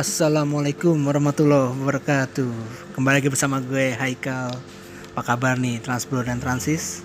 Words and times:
Assalamualaikum 0.00 0.96
warahmatullahi 0.96 1.76
wabarakatuh. 1.76 2.48
Kembali 2.96 3.20
lagi 3.20 3.28
bersama 3.28 3.60
gue 3.60 3.92
Haikal. 3.92 4.48
Apa 5.12 5.36
kabar 5.36 5.60
nih 5.60 5.76
Transbro 5.76 6.24
dan 6.24 6.40
Transis? 6.40 7.04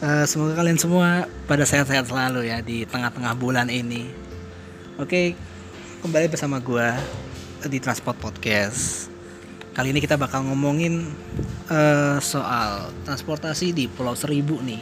Eh, 0.00 0.24
Semoga 0.24 0.56
kalian 0.56 0.80
semua 0.80 1.28
pada 1.44 1.68
sehat-sehat 1.68 2.08
selalu 2.08 2.48
ya 2.48 2.64
Di 2.64 2.88
tengah-tengah 2.88 3.36
bulan 3.36 3.68
ini. 3.68 4.08
Oke 4.96 5.36
Kembali 6.00 6.32
bersama 6.32 6.64
gue 6.64 6.96
Di 7.68 7.76
Transport 7.76 8.16
Podcast. 8.16 9.12
Kali 9.76 9.92
ini 9.92 10.00
kita 10.00 10.16
bakal 10.16 10.48
ngomongin 10.48 11.04
eh, 11.68 12.16
Soal 12.24 12.88
transportasi 13.04 13.76
di 13.76 13.84
Pulau 13.84 14.16
Seribu 14.16 14.64
nih. 14.64 14.80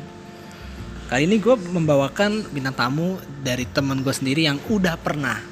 Kali 1.11 1.27
ini 1.27 1.43
gue 1.43 1.59
membawakan 1.59 2.55
bintang 2.55 2.79
tamu 2.79 3.19
Dari 3.43 3.67
temen 3.67 4.07
gue 4.07 4.15
sendiri 4.15 4.47
yang 4.47 4.63
udah 4.71 4.95
pernah 4.95 5.52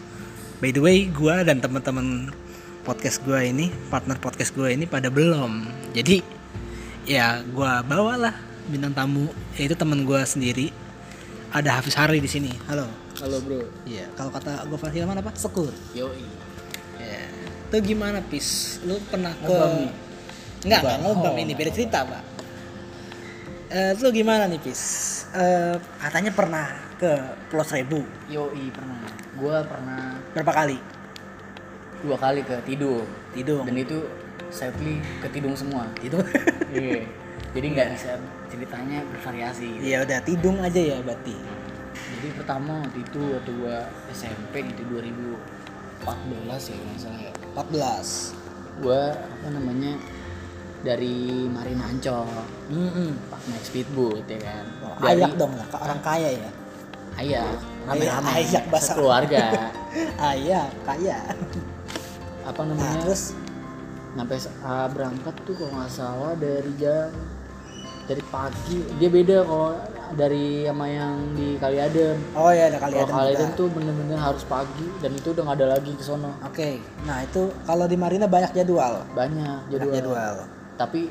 By 0.61 0.77
the 0.77 0.85
way, 0.85 1.09
gue 1.09 1.37
dan 1.49 1.57
teman-teman 1.65 2.29
podcast 2.85 3.25
gue 3.25 3.41
ini, 3.49 3.73
partner 3.89 4.21
podcast 4.21 4.53
gue 4.53 4.69
ini 4.69 4.85
pada 4.85 5.09
belum. 5.09 5.65
Jadi 5.97 6.21
ya 7.09 7.41
gue 7.41 7.73
bawalah 7.89 8.37
bintang 8.69 8.93
tamu, 8.93 9.33
yaitu 9.57 9.73
teman 9.73 10.05
gue 10.05 10.21
sendiri. 10.21 10.69
Ada 11.49 11.81
Hafiz 11.81 11.97
Hari 11.97 12.21
di 12.21 12.29
sini. 12.29 12.53
Halo. 12.69 12.85
Halo 13.25 13.41
bro. 13.41 13.65
Iya, 13.89 14.13
kalau 14.13 14.29
kata 14.37 14.69
gue 14.69 14.77
Hilman 14.93 15.25
apa? 15.25 15.33
Sekur. 15.33 15.73
Yoi. 15.97 16.29
Ya. 17.01 17.25
Itu 17.73 17.81
gimana, 17.81 18.21
Pis? 18.21 18.85
Lu 18.85 19.01
pernah 19.09 19.33
ke? 19.41 19.57
Enggak, 20.69 20.81
enggak 20.85 20.97
Ngobam. 21.01 21.41
ini 21.41 21.57
beda 21.57 21.73
cerita, 21.73 22.05
Pak. 22.05 22.40
Eh, 23.71 23.95
lu 24.03 24.11
gimana 24.11 24.51
nih, 24.51 24.59
Pis? 24.59 24.83
Eh, 25.31 25.79
katanya 26.03 26.35
pernah 26.35 26.67
ke 26.99 27.07
Pulau 27.47 27.63
Seribu. 27.63 28.03
Yoi 28.27 28.67
pernah. 28.75 28.99
Gua 29.39 29.63
pernah 29.63 30.19
Berapa 30.35 30.53
kali? 30.53 30.79
dua 32.01 32.17
kali 32.17 32.41
ke 32.43 32.57
Tidung. 32.67 33.05
Tidung. 33.31 33.63
Dan 33.69 33.77
itu 33.77 34.03
sadly 34.51 34.99
ke 35.23 35.31
Tidung 35.31 35.55
semua. 35.55 35.87
Itu. 36.03 36.19
Iya. 36.71 37.03
Jadi 37.51 37.67
nggak 37.75 37.89
bisa 37.99 38.15
ceritanya 38.47 39.03
bervariasi. 39.11 39.67
gitu. 39.75 39.83
ya 39.83 40.07
udah 40.07 40.23
tidung 40.23 40.63
aja 40.63 40.79
ya 40.79 41.03
berarti. 41.03 41.35
Jadi 42.15 42.29
pertama 42.39 42.79
waktu 42.87 43.03
itu 43.03 43.19
waktu 43.19 43.51
gua 43.59 43.91
SMP 44.15 44.63
itu 44.71 44.83
2014 44.87 46.71
ya 46.71 46.79
salah 46.95 47.21
ya. 47.27 47.33
14. 47.59 48.83
Gua 48.87 49.03
apa 49.19 49.49
namanya 49.51 49.99
dari 50.87 51.45
Marina 51.51 51.85
Ancol 51.91 52.25
Mm 52.71 53.13
pak 53.29 53.30
naik 53.47 53.63
speedboat 53.63 54.25
ya 54.27 54.39
kan. 54.39 54.65
Oh, 54.81 54.95
Dari 54.99 55.19
ayak 55.19 55.33
dong 55.35 55.53
lah, 55.53 55.67
ke 55.67 55.77
orang 55.79 56.01
kaya 56.01 56.31
ya. 56.37 56.51
Ayak, 57.17 57.45
rame-rame. 57.85 58.29
Ayak 58.35 58.65
bahasa- 58.69 58.93
Sekeluarga. 58.93 59.45
Ayak, 60.31 60.69
kaya. 60.83 61.19
apa 62.41 62.57
Nah, 62.59 62.73
namanya? 62.73 63.01
terus 63.03 63.37
sampai 64.11 64.37
uh, 64.61 64.89
berangkat 64.89 65.35
tuh 65.45 65.55
kalau 65.55 65.73
nggak 65.73 65.89
salah 65.89 66.33
dari 66.35 66.73
jam 66.75 67.13
dari 68.05 68.23
pagi 68.27 68.83
dia 68.97 69.07
beda 69.07 69.39
kalau 69.41 69.79
dari 70.11 70.67
sama 70.67 70.83
yang 70.85 71.15
di 71.31 71.55
Kaliadem 71.55 72.19
oh 72.35 72.51
ya 72.51 72.67
ada 72.67 72.81
kali 72.81 72.99
kalau 72.99 73.07
Kaliadem 73.15 73.51
tuh 73.55 73.71
bener-bener 73.71 74.19
harus 74.19 74.43
pagi 74.43 74.83
dan 74.99 75.15
itu 75.15 75.31
udah 75.31 75.43
nggak 75.45 75.59
ada 75.59 75.69
lagi 75.71 75.93
ke 75.93 76.03
sono 76.03 76.35
Oke, 76.43 76.83
nah 77.05 77.23
itu 77.23 77.55
kalau 77.63 77.87
di 77.87 77.95
Marina 77.95 78.27
banyak 78.27 78.51
jadwal. 78.53 79.07
banyak 79.09 79.71
Banyak 79.71 79.71
jadwal, 79.71 79.95
jadwal. 79.95 80.35
tapi 80.75 81.07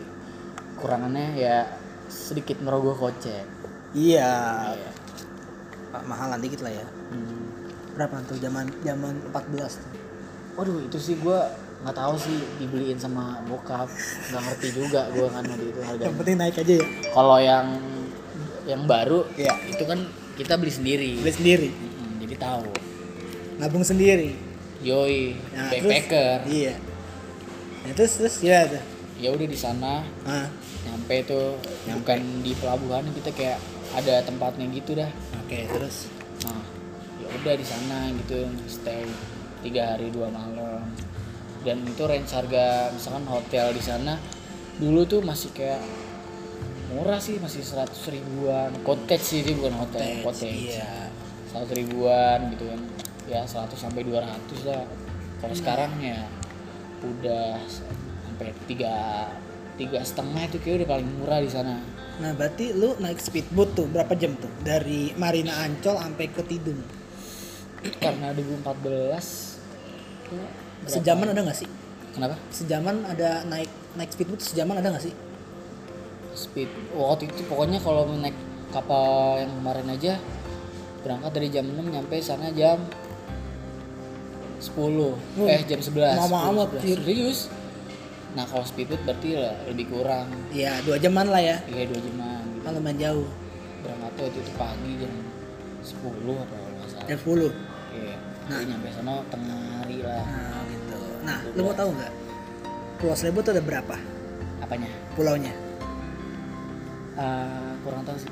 kurangannya 0.75 1.27
ya 1.37 1.71
sedikit 2.09 2.57
merogoh 2.59 2.93
kocek 2.93 3.45
Iya. 3.89 4.73
Pak 5.89 6.03
mahalan 6.05 6.37
dikit 6.37 6.61
lah 6.61 6.69
ya. 6.71 6.85
Hmm. 7.09 7.49
Berapa 7.93 8.21
tuh 8.23 8.37
zaman 8.37 8.69
zaman 8.79 9.13
14 9.29 9.73
tuh? 9.75 9.91
waduh 10.51 10.75
itu 10.83 10.99
sih 10.99 11.15
gua 11.15 11.47
nggak 11.79 11.95
tahu 11.95 12.19
sih 12.19 12.35
dibeliin 12.59 12.99
sama 12.99 13.39
bokap 13.47 13.87
nggak 14.27 14.41
ngerti 14.43 14.69
juga 14.75 15.07
gua 15.09 15.31
kan 15.31 15.47
waktu 15.47 15.65
itu 15.65 15.79
Yang 15.79 15.87
harganya 15.87 16.17
penting 16.19 16.35
naik 16.35 16.55
aja 16.57 16.73
ya. 16.75 16.85
kalau 17.09 17.37
yang 17.39 17.65
yang 18.67 18.81
baru 18.83 19.23
Iya. 19.33 19.55
itu 19.71 19.83
kan 19.83 20.03
kita 20.35 20.53
beli 20.53 20.67
sendiri 20.69 21.11
Beli 21.17 21.31
sendiri, 21.31 21.69
Mm-mm, 21.71 22.11
jadi 22.19 22.35
tahu 22.37 22.67
nabung 23.55 23.83
sendiri. 23.83 24.35
Yoi, 24.79 25.35
Nah, 25.51 25.67
backpacker. 25.69 26.43
Terus, 26.43 26.51
iya. 26.53 26.73
Nah, 27.81 27.91
terus 27.93 28.11
terus 28.15 28.35
ya 28.39 28.59
tuh. 28.65 28.83
Ya 29.15 29.31
udah 29.31 29.47
di 29.47 29.55
sana 29.55 30.03
Ah, 30.23 30.47
nyampe 30.89 31.15
tuh 31.23 31.55
bukan 31.87 32.19
di 32.41 32.51
pelabuhan 32.53 33.05
kita 33.11 33.29
kayak 33.31 33.59
ada 33.91 34.21
tempatnya 34.21 34.65
gitu 34.69 34.93
dah. 34.93 35.09
oke, 35.35 35.59
terus 35.69 36.09
Nah, 36.39 36.63
ya 37.17 37.27
udah 37.29 37.53
di 37.53 37.63
sana 37.63 38.09
gitu 38.15 38.37
stay 38.65 39.03
tiga 39.59 39.93
hari 39.93 40.07
dua 40.07 40.27
malam. 40.29 40.87
Dan 41.59 41.83
itu 41.83 41.99
range 42.01 42.31
harga 42.31 42.89
misalkan 42.89 43.27
hotel 43.27 43.69
di 43.69 43.83
sana 43.83 44.15
dulu 44.79 45.03
tuh 45.03 45.19
masih 45.19 45.51
kayak 45.51 45.83
murah 46.89 47.19
sih 47.19 47.35
masih 47.37 47.59
seratus 47.59 48.07
ribuan 48.07 48.71
cottage 48.81 49.19
sih 49.21 49.39
ini 49.43 49.51
bukan 49.53 49.75
hotel 49.77 50.23
cottage 50.23 50.73
Iya. 50.73 51.11
seratus 51.45 51.75
ribuan 51.75 52.39
gitu 52.49 52.63
kan 52.65 52.81
ya 53.27 53.41
100 53.43 53.75
sampai 53.75 54.01
200 54.01 54.23
lah 54.63 54.87
kalau 55.37 55.51
Iya. 55.51 55.59
sekarang 55.59 55.91
ya 55.99 56.19
udah 57.03 57.59
sampai 58.23 58.47
tiga 58.65 59.27
tiga 59.79 60.03
setengah 60.03 60.51
itu 60.51 60.57
kayak 60.59 60.83
udah 60.83 60.89
paling 60.99 61.09
murah 61.17 61.39
di 61.39 61.49
sana 61.49 61.79
Nah, 62.19 62.35
berarti 62.35 62.75
lu 62.75 62.99
naik 62.99 63.15
speedboat 63.15 63.79
tuh 63.79 63.87
berapa 63.87 64.11
jam 64.11 64.35
tuh? 64.35 64.51
Dari 64.59 65.15
Marina 65.15 65.63
Ancol 65.63 65.95
sampai 65.95 66.27
ke 66.27 66.43
Tidung. 66.43 66.83
karena 68.03 68.35
2014 68.35 68.59
tuh 70.27 70.35
berapa? 70.83 70.91
Sejaman 70.91 71.31
ada 71.31 71.47
nggak 71.47 71.59
sih? 71.63 71.69
kenapa 72.11 72.35
Sejaman 72.51 73.07
ada 73.07 73.47
naik 73.47 73.71
naik 73.95 74.11
speedboat 74.11 74.43
sejaman 74.43 74.83
ada 74.83 74.91
nggak 74.91 75.05
sih? 75.07 75.15
speed 76.35 76.67
waktu 76.95 77.27
itu 77.27 77.41
pokoknya 77.51 77.83
kalau 77.83 78.07
naik 78.15 78.35
kapal 78.71 79.35
yang 79.39 79.51
kemarin 79.59 79.87
aja 79.91 80.13
berangkat 81.03 81.31
dari 81.35 81.47
jam 81.51 81.65
6 81.67 81.75
nyampe 81.83 82.15
sana 82.23 82.47
jam 82.55 82.79
10 84.59 84.75
eh 85.47 85.61
jam 85.67 85.79
11 85.79 85.95
Lama 86.19 86.39
10, 86.39 86.49
amat, 86.51 86.69
11. 86.79 86.83
Jir. 86.83 86.97
serius 86.99 87.39
nah 88.29 88.43
kalau 88.43 88.61
speedboat 88.61 89.01
berarti 89.03 89.29
lah 89.33 89.57
lebih 89.65 89.85
kurang 89.87 90.29
Iya, 90.49 90.79
dua 90.81 90.97
jaman 90.97 91.25
lah 91.27 91.41
ya. 91.41 91.57
tiga 91.63 91.83
dua 91.85 91.99
jaman 91.99 92.41
gitu 92.51 92.61
Kan 92.61 92.71
lumayan 92.73 92.97
jauh. 92.99 93.27
tuh 94.11 94.25
itu, 94.27 94.39
itu 94.39 94.51
pagi 94.53 94.91
jam 94.97 95.13
10 95.81 95.97
apa 96.35 96.51
kalau 96.51 96.75
nggak 96.75 96.89
salah 96.89 97.07
Jam 97.07 97.17
10. 97.17 97.49
iya 97.91 98.15
jadi 98.45 98.63
nyampe 98.67 98.87
sana 98.91 99.13
tengah 99.27 99.59
hari 99.79 99.97
lah 99.99 100.23
Nah, 100.23 100.61
gitu. 100.67 100.99
Nah, 101.21 101.39
lu 101.47 101.61
mau 101.61 101.73
tahu 101.73 101.89
nggak? 101.91 102.11
Pulau 102.97 103.15
Seribu 103.15 103.39
tuh 103.39 103.51
ada 103.51 103.61
berapa 103.61 103.95
apanya 104.59 104.87
pulaunya? 105.13 105.53
Eh, 107.15 107.71
kurang 107.81 108.03
tahu 108.03 108.17
sih 108.17 108.31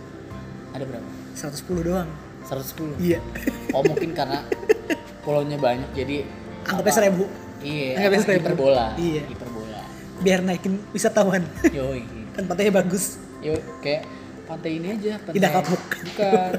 ada 0.70 0.84
berapa 0.84 1.08
110 1.34 1.58
doang. 1.84 2.10
110 2.44 2.96
Iya. 2.98 3.20
oh 3.72 3.82
mungkin 3.82 4.12
karena 4.12 4.40
pulaunya 5.24 5.58
banyak 5.58 5.90
jadi 5.92 6.24
Anggapnya 6.64 6.84
apa- 6.86 6.98
seribu. 6.98 7.24
iya 7.60 7.88
Anggapnya 7.96 8.12
apa, 8.14 8.26
seribu. 8.26 8.44
hiperbola 8.46 8.86
Iya. 8.96 9.22
hiperbola 9.26 9.47
Biar 10.18 10.42
naikin 10.42 10.82
wisatawan. 10.92 11.44
yoi 11.70 12.02
kan 12.36 12.44
pantainya 12.46 12.74
bagus. 12.76 13.18
yoi 13.40 13.62
kayak 13.80 14.04
pantai 14.44 14.72
ini 14.76 14.88
aja 14.92 15.18
pantai 15.20 15.36
Tidak 15.36 15.52
kapuk. 15.52 15.82
bukan 16.08 16.52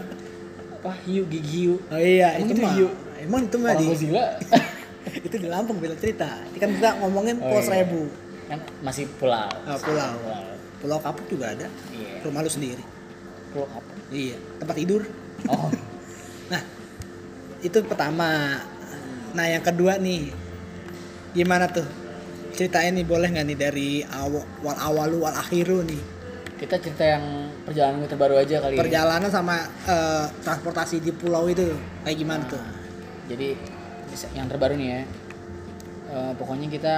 apa 0.78 0.92
hiu 1.02 1.22
gigi 1.26 1.50
hiu 1.58 1.74
Oh 1.88 1.98
iya, 1.98 2.36
Emang 2.36 2.44
itu 2.44 2.52
itu 2.52 2.62
mah. 2.62 2.72
hiu? 2.72 2.88
Emang 3.18 3.40
itu 3.42 3.56
mah 3.56 3.72
di 3.74 3.86
itu 5.26 5.36
di 5.36 5.48
Lampung 5.48 5.78
beda 5.78 5.96
cerita. 5.96 6.28
Ini 6.46 6.58
kan 6.58 6.70
kita 6.70 6.90
ngomongin 7.00 7.36
Oh, 7.38 7.48
Pulau 7.48 7.58
iya. 7.58 7.66
Seribu. 7.66 8.02
kan 8.46 8.58
masih 8.80 9.04
pulau 9.16 9.44
Ah, 9.62 9.76
pulau. 9.76 10.14
pulau 10.16 10.42
Pulau 10.78 10.98
Kapuk 11.00 11.26
juga 11.26 11.50
ada. 11.50 11.66
iya 11.90 12.22
Rumah 12.22 12.40
lu 12.40 12.48
sendiri. 12.48 12.84
pulau 13.50 13.66
apa 13.68 13.90
Iya, 14.08 14.36
tempat 14.56 14.76
tidur. 14.76 15.02
oh 15.44 15.68
Nah, 16.52 16.62
itu 17.60 17.76
pertama. 17.82 18.56
Nah, 19.30 19.44
yang 19.44 19.60
kedua 19.60 19.98
nih, 19.98 20.32
gimana 21.30 21.68
tuh? 21.68 21.84
Ceritain 22.58 22.90
nih 22.90 23.06
boleh 23.06 23.30
nggak 23.30 23.46
nih 23.54 23.54
dari 23.54 23.88
awal 24.02 24.42
awal 24.82 25.06
awal 25.06 25.30
akhiru 25.30 25.86
nih? 25.86 26.02
Kita 26.58 26.74
cerita 26.82 27.06
yang 27.06 27.54
perjalanan 27.62 28.02
gue 28.02 28.10
terbaru 28.10 28.34
aja 28.34 28.58
kali 28.58 28.74
ya. 28.74 28.82
perjalanan 28.82 29.30
sama 29.30 29.62
eh, 29.86 30.26
transportasi 30.42 30.98
di 30.98 31.14
pulau 31.14 31.46
itu 31.46 31.70
kayak 32.02 32.18
gimana 32.18 32.42
tuh? 32.50 32.58
jadi 33.30 33.54
yang 34.34 34.50
terbaru 34.50 34.74
nih 34.74 34.88
ya. 34.90 35.02
Eh, 36.10 36.32
pokoknya 36.34 36.66
kita 36.66 36.94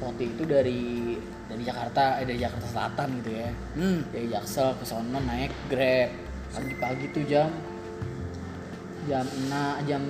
waktu 0.00 0.32
itu 0.32 0.48
dari 0.48 1.20
dari 1.52 1.62
Jakarta 1.68 2.16
eh, 2.22 2.24
dari 2.24 2.40
Jakarta 2.40 2.66
Selatan 2.72 3.08
gitu 3.20 3.30
ya. 3.36 3.48
Hmm, 3.76 4.00
dari 4.08 4.26
Jaksel 4.32 4.72
ke 4.72 4.84
sono 4.88 5.20
naik 5.20 5.52
Grab. 5.68 6.08
Pagi-pagi 6.48 7.12
tuh 7.12 7.28
jam 7.28 7.52
jam 9.04 9.28
6 9.28 9.84
jam 9.84 10.00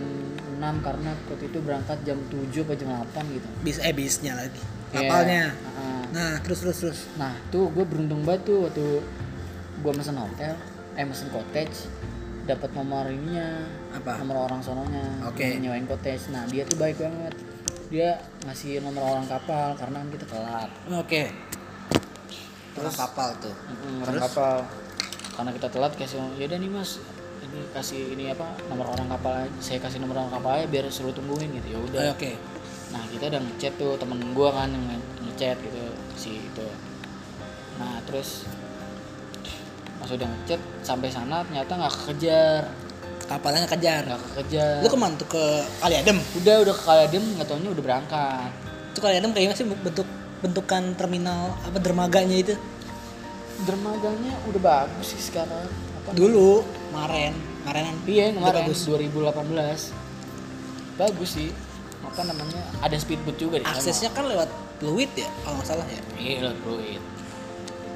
6 0.58 0.82
karena 0.82 1.10
waktu 1.25 1.44
itu 1.46 1.58
berangkat 1.58 1.99
jam 2.02 2.19
7 2.26 2.50
atau 2.60 2.75
jam 2.75 2.88
8 3.06 3.31
gitu 3.31 3.49
bis 3.62 3.78
eh 3.78 3.90
bisnya 3.90 4.34
lagi 4.34 4.60
Iya, 4.88 5.05
kapalnya. 5.05 5.44
heeh. 5.52 6.02
Nah, 6.08 6.32
terus 6.40 6.64
terus 6.64 6.78
terus. 6.81 7.00
Nah 7.14 7.37
tuh 7.49 7.69
gue 7.69 7.84
beruntung 7.84 8.25
banget 8.25 8.49
tuh 8.49 8.64
waktu 8.64 9.05
gue 9.78 9.93
mesen 9.93 10.16
hotel, 10.16 10.56
eh 10.96 11.05
mesen 11.05 11.28
cottage, 11.28 11.93
dapat 12.43 12.72
nomor 12.72 13.05
ininya, 13.05 13.69
Apa? 13.93 14.16
nomor 14.16 14.49
orang 14.49 14.64
sononya, 14.64 15.05
Oke. 15.28 15.44
yang 15.44 15.69
nyewain 15.69 15.84
cottage. 15.84 16.32
Nah 16.32 16.49
dia 16.49 16.64
tuh 16.64 16.76
baik 16.76 16.96
banget. 16.96 17.37
dia 17.88 18.16
ngasih 18.44 18.81
nomor 18.81 19.12
orang 19.12 19.25
kapal 19.25 19.72
karena 19.72 20.00
kan 20.00 20.08
kita 20.08 20.25
telat 20.26 20.70
Oke. 20.90 21.22
Terus 22.72 22.94
kapal 22.94 23.28
tuh. 23.40 23.52
Orang 24.00 24.16
kapal 24.19 24.55
karena 25.37 25.50
kita 25.52 25.69
telat 25.69 25.93
kasih 25.94 26.16
ya 26.34 26.44
udah 26.44 26.58
nih 26.58 26.69
mas 26.69 26.96
ini 27.49 27.61
kasih 27.71 28.03
ini 28.12 28.25
apa 28.29 28.45
nomor 28.67 28.87
orang 28.89 29.09
kapal 29.09 29.33
saya 29.59 29.79
kasih 29.79 29.99
nomor 29.99 30.17
orang 30.19 30.31
kapal 30.31 30.53
aja 30.53 30.67
biar 30.67 30.85
suruh 30.89 31.11
tungguin 31.11 31.49
gitu 31.55 31.69
ya 31.69 31.79
udah 31.81 32.00
Oke. 32.12 32.37
nah 32.89 33.03
kita 33.06 33.25
udah 33.27 33.41
ngechat 33.41 33.73
tuh 33.75 33.97
temen 33.97 34.21
gua 34.33 34.53
kan 34.55 34.69
yang 34.69 34.85
nge- 34.87 35.06
ngechat 35.25 35.56
gitu 35.59 35.83
si 36.15 36.31
itu 36.43 36.67
nah 37.77 37.97
terus 38.03 38.45
pas 39.97 40.09
udah 40.09 40.27
ngechat 40.27 40.61
sampai 40.81 41.09
sana 41.09 41.41
ternyata 41.43 41.73
nggak 41.75 41.95
kekejar 41.95 42.62
Kapalnya 43.29 43.69
kejar. 43.69 44.09
nggak 44.09 44.23
kekejar 44.27 44.81
Lu 44.81 44.89
ke 44.89 44.97
mana 44.97 45.12
tuh 45.15 45.29
ke 45.29 45.44
Kali 45.79 45.94
Adem? 45.94 46.17
udah 46.35 46.55
udah 46.59 46.73
ke 46.73 46.83
Kaladem 46.83 47.25
nggak 47.37 47.44
taunya 47.44 47.69
udah 47.69 47.85
berangkat 47.85 48.51
Itu 48.89 48.99
Kali 48.99 49.15
Adem 49.15 49.31
kayaknya 49.31 49.53
masih 49.53 49.67
bentuk 49.69 50.09
bentukan 50.39 50.83
terminal 50.94 51.53
apa 51.61 51.77
dermaganya 51.77 52.37
itu. 52.39 52.55
dermaganya 53.59 54.33
udah 54.47 54.61
bagus 54.62 55.12
sih 55.12 55.21
sekarang 55.21 55.67
Dulu, 56.14 56.64
kemarin, 56.90 57.32
kemarinan. 57.64 57.94
iya 58.08 58.25
kemarin 58.32 58.62
bagus. 58.69 58.81
2018 58.88 59.93
bagus 60.99 61.31
sih 61.31 61.50
apa 62.02 62.20
namanya 62.26 62.62
ada 62.82 62.96
speedboat 62.99 63.37
juga 63.38 63.56
di. 63.60 63.66
Aksesnya 63.66 64.10
kan 64.16 64.26
lewat 64.26 64.50
fluid 64.82 65.10
ya, 65.14 65.28
kalau 65.44 65.58
nggak 65.60 65.69
salah 65.69 65.87
ya. 65.87 66.00
iya 66.19 66.37
lo 66.43 66.52
fluid 66.62 67.02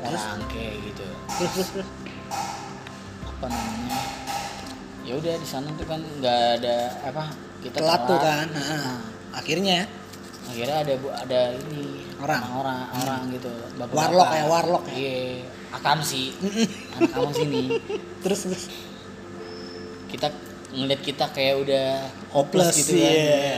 rangke 0.02 0.66
gitu 0.82 1.06
Terus 1.38 1.50
terus 1.54 1.68
terus. 1.78 1.88
apa 3.22 3.46
namanya 3.46 4.00
ya 5.02 5.12
udah 5.18 5.34
di 5.34 5.48
sana 5.48 5.68
tuh 5.74 5.86
kan 5.86 5.98
nggak 5.98 6.40
ada 6.62 6.76
apa 7.06 7.22
kita 7.62 7.78
Telat 7.78 8.00
tuh 8.10 8.18
kan. 8.18 8.46
Nah. 8.50 8.98
Akhirnya 9.38 9.86
akhirnya 10.50 10.76
ada 10.82 10.92
bu 10.98 11.08
ada 11.14 11.40
ini 11.54 12.02
Orang. 12.18 12.42
orang 12.58 12.80
orang 13.02 13.20
gitu 13.30 13.50
bapak 13.78 13.94
Warlock 13.94 14.30
ya, 14.34 14.44
warlock 14.50 14.84
ya. 14.90 14.94
iya 14.98 15.46
akam 15.72 15.98
sih 16.00 16.36
anak 16.94 17.10
kamu 17.10 17.32
sini 17.32 17.62
terus 18.20 18.44
terus 18.44 18.64
kita 20.06 20.28
ngeliat 20.72 21.00
kita 21.00 21.24
kayak 21.32 21.56
udah 21.64 21.86
hopeless 22.32 22.76
gitu 22.76 22.96
kan 22.96 23.12
iya. 23.12 23.56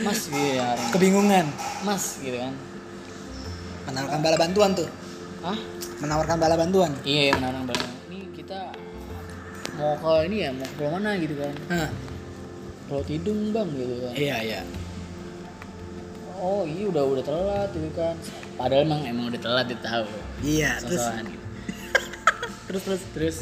mas 0.00 0.20
gitu 0.28 0.40
ya 0.56 0.64
orang. 0.72 0.88
Kebingungan. 0.92 1.46
mas 1.84 2.04
gitu 2.20 2.36
kan 2.36 2.54
Menawarkan 3.90 4.20
bala 4.22 4.36
bantuan 4.38 4.70
tuh. 4.76 4.88
ah 5.42 5.56
Menawarkan 6.00 6.36
bala 6.38 6.56
bantuan. 6.56 6.92
iya 7.04 7.32
menarang 7.36 7.64
banget 7.68 7.88
ini 8.08 8.20
kita 8.32 8.72
mau 9.76 9.96
ke 9.96 10.12
ini 10.28 10.36
ya 10.44 10.50
mau 10.52 10.68
ke 10.68 10.84
mana 10.84 11.10
gitu 11.16 11.34
kan 11.40 11.52
Hah. 11.72 11.90
Pulau 12.88 13.04
Tidung 13.04 13.54
bang 13.54 13.68
gitu 13.70 13.94
kan 14.02 14.12
Iya 14.16 14.36
iya. 14.44 14.60
oh 16.36 16.64
iya 16.64 16.84
udah 16.88 17.04
udah 17.04 17.24
telat 17.24 17.68
gitu 17.72 17.90
kan 17.96 18.16
padahal 18.60 18.84
emang 18.84 19.00
emang 19.02 19.24
udah 19.26 19.40
telat 19.40 19.66
dia 19.66 19.80
tahu 19.80 20.04
Iya, 20.40 20.70
terus 20.78 21.00
gitu. 21.00 21.38
terus 22.66 22.82
terus 22.84 23.02
terus 23.10 23.36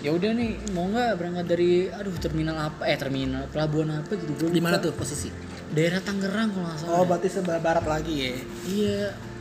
ya 0.00 0.10
udah 0.10 0.30
nih 0.30 0.50
mau 0.70 0.84
nggak 0.86 1.14
berangkat 1.14 1.46
dari 1.48 1.70
aduh 1.88 2.12
terminal 2.16 2.58
apa 2.60 2.84
eh 2.84 2.94
terminal 2.94 3.46
pelabuhan 3.48 3.96
apa 3.96 4.12
gitu 4.12 4.32
gue 4.36 4.50
di 4.50 4.58
mana 4.58 4.76
tuh 4.76 4.92
posisi? 4.92 5.32
daerah 5.70 5.98
Tangerang 5.98 6.50
kalau 6.50 6.66
nggak 6.66 6.78
salah 6.78 6.92
Oh, 6.92 7.04
berarti 7.04 7.28
sebelah 7.28 7.58
barat 7.58 7.82
lagi 7.84 8.14
ya. 8.14 8.34
iya 8.64 8.98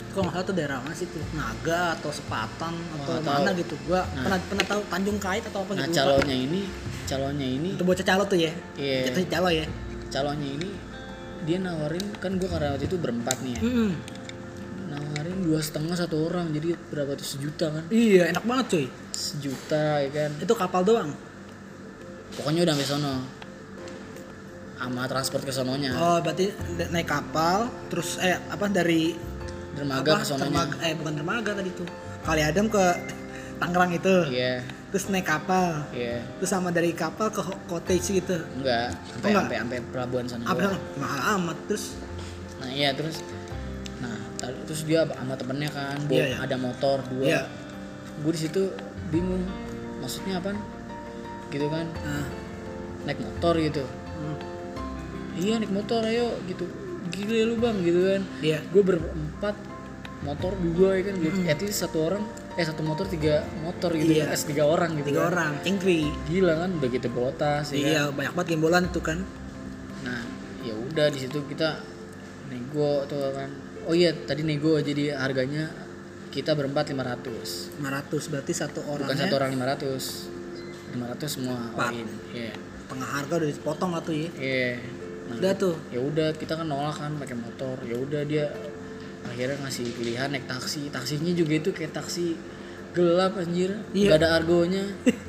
Kalau 0.09 0.23
nggak 0.23 0.35
salah 0.35 0.45
tuh 0.45 0.55
daerah 0.55 0.77
mana 0.79 0.93
sih 0.93 1.05
tuh? 1.05 1.21
Naga 1.31 1.93
atau 1.93 2.09
Sepatan 2.09 2.73
atau 2.95 3.11
nggak 3.11 3.25
mana 3.27 3.49
gitu. 3.53 3.73
Gua 3.83 4.01
Nah. 4.07 4.23
pernah 4.23 4.39
pernah 4.43 4.65
tahu 4.67 4.81
Tanjung 4.87 5.19
Kait 5.19 5.43
atau 5.43 5.59
apa 5.59 5.71
nah 5.71 5.83
gitu. 5.83 5.91
lupa. 5.91 5.97
calonnya 5.99 6.37
ini 6.39 6.61
calonnya 7.03 7.47
ini 7.51 7.69
Itu 7.73 7.83
bocah 7.83 8.05
calo 8.07 8.23
tuh 8.23 8.39
ya. 8.39 8.51
iya 8.75 8.97
Jatuhnya 9.05 9.29
calo 9.29 9.49
ya. 9.51 9.65
calonnya 10.07 10.49
ini 10.53 10.69
dia 11.43 11.57
nawarin 11.59 12.05
kan 12.15 12.31
gue 12.33 12.47
karena 12.47 12.71
waktu 12.71 12.85
itu 12.85 12.95
berempat 12.95 13.35
nih 13.41 13.53
ya 13.53 13.61
Mm-mm. 13.61 13.89
nawarin 13.91 14.22
dua 15.43 15.59
setengah 15.59 15.93
satu 15.93 16.15
orang 16.23 16.49
jadi 16.49 16.73
berapa 16.87 17.13
tuh 17.13 17.27
sejuta 17.27 17.67
kan 17.69 17.83
Iya, 17.87 18.31
enak 18.31 18.43
banget 18.43 18.65
cuy. 18.69 18.85
sejuta 19.11 19.83
ya 19.99 20.09
kan 20.09 20.31
Itu 20.39 20.53
kapal 20.53 20.81
doang. 20.81 21.11
pokoknya 22.33 22.63
udah 22.63 22.73
sampai 22.73 22.87
sono 22.87 23.13
sama 24.75 25.03
transport 25.05 25.43
ke 25.43 25.51
sononya 25.51 25.91
Oh, 25.93 26.17
berarti 26.19 26.49
na- 26.75 26.89
naik 26.91 27.07
kapal 27.07 27.71
terus 27.87 28.17
eh 28.17 28.35
apa 28.35 28.67
dari 28.67 29.15
dermaga 29.71 30.11
apa, 30.11 30.19
ke 30.19 30.25
sononya 30.25 30.47
dermaga, 30.67 30.75
eh 30.81 30.93
bukan 30.93 31.13
dermaga 31.13 31.51
tadi 31.53 31.71
tuh. 31.71 31.87
Kali 32.21 32.41
Adem 32.41 32.67
ke 32.67 32.83
Tangerang 33.61 33.91
itu. 33.91 34.15
iya 34.27 34.59
Terus 34.89 35.07
naik 35.07 35.25
kapal. 35.25 35.87
iya 35.89 36.21
Terus 36.37 36.49
sama 36.51 36.69
dari 36.69 36.91
kapal 36.91 37.29
ke 37.29 37.39
cottage 37.65 38.07
gitu. 38.13 38.37
enggak 38.53 38.91
sampai 39.09 39.27
enggak? 39.29 39.41
sampai 39.41 39.57
sampai 39.57 39.79
pelabuhan 39.87 40.25
sana 40.25 40.43
Apa 40.45 40.75
mahal 40.95 41.21
amat 41.37 41.57
terus 41.65 41.85
nah 42.55 42.69
iya 42.69 42.89
terus 42.91 43.19
tar- 44.43 44.59
terus 44.67 44.83
dia 44.83 45.07
sama 45.07 45.33
temennya 45.33 45.71
kan 45.71 45.97
bawa 46.03 46.19
Iya, 46.19 46.25
iya. 46.27 46.37
ada 46.37 46.55
motor 46.57 46.97
dua 47.07 47.23
Iya. 47.25 47.41
gue 48.19 48.31
di 48.31 48.41
situ 48.41 48.61
bingung 49.07 49.43
maksudnya 49.97 50.37
apa 50.37 50.51
gitu 51.47 51.67
kan 51.67 51.87
nah, 51.97 52.27
naik 53.03 53.19
motor 53.19 53.55
gitu 53.55 53.83
hmm, 53.83 54.37
iya 55.37 55.55
naik 55.55 55.71
motor 55.71 56.03
ayo 56.03 56.35
gitu 56.43 56.67
gila 57.09 57.39
lu 57.45 57.55
bang 57.57 57.77
gitu 57.79 57.99
kan 58.03 58.21
iya. 58.41 58.59
gue 58.65 58.83
berempat 58.83 59.55
motor 60.21 60.51
dua 60.57 60.97
ya 60.97 61.03
kan 61.05 61.15
gitu. 61.19 61.35
at 61.45 61.59
least 61.59 61.79
satu 61.79 61.97
orang 62.03 62.23
eh 62.53 62.63
satu 62.63 62.81
motor 62.81 63.03
tiga 63.05 63.43
motor 63.59 63.91
gitu 63.91 64.13
Iya. 64.13 64.29
eh 64.29 64.39
tiga 64.39 64.63
orang 64.63 64.93
gitu 64.95 65.09
Tiga 65.09 65.21
kan. 65.21 65.29
orang, 65.31 65.51
cingkri. 65.61 66.05
gila 66.25 66.53
kan 66.57 66.71
begitu 66.77 67.07
botas 67.09 67.69
ya 67.69 67.75
kan? 67.75 67.89
Iya, 67.89 68.01
banyak 68.11 68.33
banget 68.33 68.49
gembolan 68.53 68.83
tuh 68.89 69.03
kan. 69.03 69.19
nah 70.01 70.21
ya 70.61 70.73
udah 70.73 71.07
di 71.07 71.19
situ 71.19 71.39
kita 71.43 71.79
nego 72.47 73.03
tuh 73.05 73.31
kan 73.31 73.49
oh 73.87 73.95
iya 73.95 74.11
tadi 74.13 74.41
nego 74.47 74.79
jadi 74.79 75.17
harganya 75.17 75.69
kita 76.33 76.57
berempat 76.57 76.89
500 76.89 77.77
500 77.77 78.31
berarti 78.31 78.53
satu 78.55 78.79
bukan 78.81 79.05
orangnya 79.05 79.25
satu 79.29 79.35
orang 79.37 79.51
500 79.53 80.33
500 80.93 81.25
semua 81.29 81.57
all 81.77 81.93
in 81.93 82.09
iya. 82.33 82.53
Tengah 82.83 83.09
harga 83.09 83.33
udah 83.41 83.49
dipotong 83.49 83.91
lah 83.95 84.01
tuh 84.03 84.13
ya. 84.13 84.29
iya. 84.37 84.77
Nah, 85.23 85.39
Udah 85.39 85.53
tuh. 85.55 85.75
ya 85.89 86.03
udah 86.03 86.35
kita 86.35 86.59
kan 86.59 86.67
nolak 86.67 86.99
kan 86.99 87.15
pakai 87.15 87.33
motor. 87.39 87.79
Ya 87.87 87.95
udah 87.95 88.21
dia 88.27 88.51
akhirnya 89.23 89.55
ngasih 89.65 89.87
pilihan 89.95 90.29
naik 90.29 90.45
taksi. 90.45 90.91
Taksinya 90.91 91.31
juga 91.31 91.53
itu 91.57 91.71
kayak 91.71 91.95
taksi 91.95 92.35
gelap 92.91 93.39
anjir. 93.39 93.81
Nggak 93.95 94.19
ada 94.19 94.29
argonya. 94.37 94.83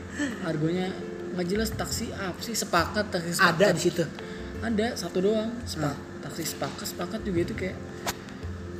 Argonya 0.51 0.91
nggak 1.39 1.47
jelas 1.47 1.71
taksi 1.73 2.11
apa 2.11 2.37
sih? 2.43 2.59
Sepakat 2.59 3.09
taksi 3.15 3.39
sepakat. 3.39 3.55
Ada 3.55 3.67
di 3.71 3.81
situ. 3.81 4.05
ada 4.61 4.87
satu 4.99 5.19
doang. 5.23 5.51
Sepak 5.65 5.95
taksi 6.27 6.43
sepakat 6.43 6.87
sepakat 6.91 7.21
juga 7.23 7.39
itu 7.47 7.55
kayak 7.55 7.77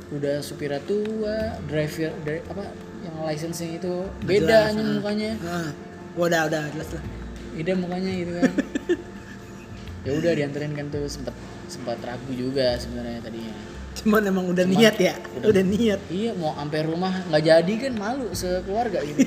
udah 0.07 0.37
supirnya 0.39 0.77
tua 0.81 1.37
driver 1.65 2.13
dri- 2.21 2.45
apa 2.45 2.63
yang 3.01 3.15
license 3.21 3.61
itu 3.61 4.05
beda 4.21 4.69
aja 4.69 4.77
ah. 4.77 4.85
mukanya 4.91 5.31
Nah, 5.39 5.69
gua 6.13 6.25
udah 6.27 6.41
udah 6.45 6.61
jelas 6.69 6.89
lah. 6.91 7.03
beda 7.51 7.71
mukanya 7.73 8.11
gitu 8.13 8.31
kan 8.35 8.51
ya 10.05 10.11
udah 10.13 10.31
dianterin 10.31 10.73
kan 10.73 10.85
tuh 10.87 11.05
sempat 11.05 11.33
sempat 11.65 11.97
ragu 11.99 12.31
juga 12.31 12.75
sebenarnya 12.75 13.21
tadinya 13.21 13.53
Cuman 13.95 14.21
emang 14.23 14.45
udah 14.45 14.61
Cuman 14.61 14.75
niat 14.75 14.95
ya. 14.99 15.13
udah- 15.33 15.49
Udah, 15.49 15.63
niat. 15.65 15.99
iya 16.07 16.31
mau 16.33 16.53
sampai 16.53 16.83
rumah 16.83 17.13
nggak 17.25 17.43
jadi 17.43 17.73
kan 17.79 17.93
malu 17.95 18.27
sekeluarga 18.31 18.99
gitu 19.01 19.23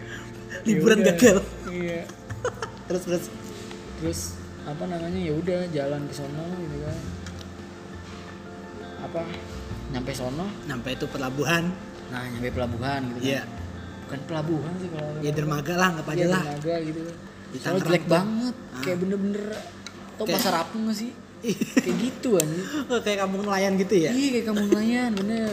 Liburan 0.66 0.98
Ya 0.98 1.02
udah. 1.02 1.14
gagal. 1.14 1.36
iya 1.68 2.00
Terus 2.86 3.02
terus 3.02 3.24
terus 3.96 4.20
apa 4.62 4.84
namanya 4.84 5.18
ya 5.18 5.32
udah 5.34 5.60
jalan 5.68 6.04
ke 6.04 6.14
sono 6.14 6.44
gitu 6.54 6.78
kan 6.80 6.98
apa 9.02 9.20
nyampe 9.94 10.10
sono 10.10 10.46
sampai 10.64 10.90
itu 10.92 11.06
pelabuhan. 11.06 11.64
nah 12.04 12.22
nyampe 12.26 12.50
pelabuhan 12.50 13.00
gitu 13.08 13.18
kan 13.18 13.24
Iya. 13.24 13.42
bukan 14.04 14.20
pelabuhan 14.26 14.72
sih 14.76 14.88
kalau 14.90 15.10
Ya 15.18 15.30
dermaga 15.30 15.72
lah, 15.74 15.86
anggap 15.88 16.06
aja 16.08 16.18
Iya, 16.18 16.26
lah. 16.28 16.42
dermaga 16.44 16.74
gitu 16.82 17.00
kan 17.00 17.16
Di 17.46 17.56
soalnya 17.56 17.80
jelek 17.80 18.02
tuh. 18.02 18.12
banget 18.12 18.54
kayak 18.76 18.98
bener-bener 18.98 19.44
tau 20.12 20.24
Kayak- 20.24 20.36
pasar 20.36 20.54
apung 20.58 20.82
gak 20.84 20.96
sih 20.96 21.10
kayak 21.84 21.96
gitu 22.00 22.30
Oh, 22.86 22.98
kayak 22.98 23.18
kampung 23.20 23.42
nelayan 23.42 23.72
gitu 23.76 23.94
ya. 23.96 24.10
iya 24.10 24.28
kayak 24.34 24.44
kamu 24.46 24.60
nelayan 24.68 25.10
bener 25.14 25.50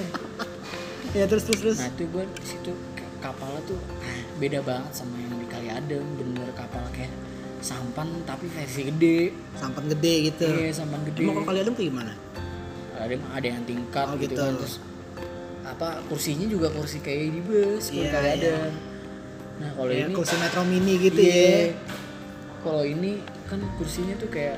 Ya 1.18 1.28
terus 1.28 1.44
terus 1.44 1.60
terus. 1.62 1.78
nah 1.78 1.90
itu 1.90 2.04
gue 2.06 2.24
di 2.26 2.46
situ 2.46 2.72
kapalnya 3.20 3.62
tuh 3.66 3.78
ah, 4.00 4.20
beda 4.38 4.60
banget 4.62 4.92
sama 4.94 5.14
yang 5.16 5.36
di 5.36 5.46
Kali 5.46 5.68
Adem 5.70 6.06
bener 6.16 6.48
kapal 6.52 6.82
kayak 6.90 7.12
sampan 7.60 8.10
tapi 8.24 8.50
versi 8.50 8.82
gede 8.86 9.18
Sampan 9.54 9.86
gede 9.88 10.14
gitu. 10.28 10.48
iya 10.50 10.72
sampan 10.72 11.04
gede 11.04 11.22
Emang 11.22 11.38
kalau 11.38 11.48
kali 11.48 11.60
adem 11.60 11.74
kayak 11.74 11.90
gimana? 11.92 12.14
Ada 12.94 13.16
ada 13.32 13.48
yang 13.48 13.64
tingkat 13.64 14.06
Oh, 14.06 14.16
gitu, 14.16 14.34
gitu. 14.34 14.42
kan 14.42 14.54
terus 14.56 14.76
apa 15.62 15.88
kursinya 16.06 16.46
juga 16.46 16.68
kursi 16.70 16.98
kayak 17.00 17.32
di 17.32 17.42
bus 17.42 17.86
Iya, 17.90 18.10
Kali 18.10 18.28
iya. 18.28 18.36
Adem 18.36 18.72
nah 19.58 19.70
kalau 19.72 19.88
Kayak 19.88 20.02
ini 20.02 20.14
kursi 20.14 20.36
metro 20.36 20.62
mini 20.64 20.94
gitu 21.00 21.20
iya. 21.22 21.38
ya. 21.38 21.66
kalau 22.60 22.84
ini 22.84 23.12
kan 23.46 23.60
kursinya 23.76 24.16
tuh 24.16 24.28
kayak 24.28 24.58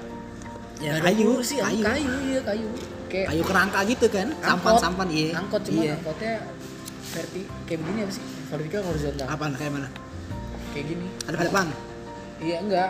Ya 0.81 0.97
ada 0.97 1.05
kayu, 1.05 1.37
kursi, 1.37 1.55
kayu. 1.57 1.79
kayu. 1.79 1.85
kayu 1.85 2.13
iya 2.25 2.39
kayu 2.41 2.67
kayak 3.07 3.27
Kayu 3.29 3.43
kerangka 3.45 3.79
gitu 3.85 4.05
kan. 4.09 4.27
Sampan 4.37 4.73
sampan 4.75 5.07
iya. 5.07 5.31
angkot 5.35 5.61
cuma 5.61 5.81
Iya. 5.81 5.93
angkotnya 5.95 6.33
verti 7.05 7.41
kayak 7.63 7.79
begini 7.79 7.99
apa 8.01 8.11
sih 8.11 8.23
vertikal 8.47 8.81
horizontal 8.83 9.27
Apaan 9.27 9.53
kayak 9.53 9.71
mana? 9.71 9.89
kayak 10.73 10.85
gini 10.87 11.07
Ada 11.23 11.37
depan. 11.43 11.65
iya 12.39 12.57
enggak 12.59 12.89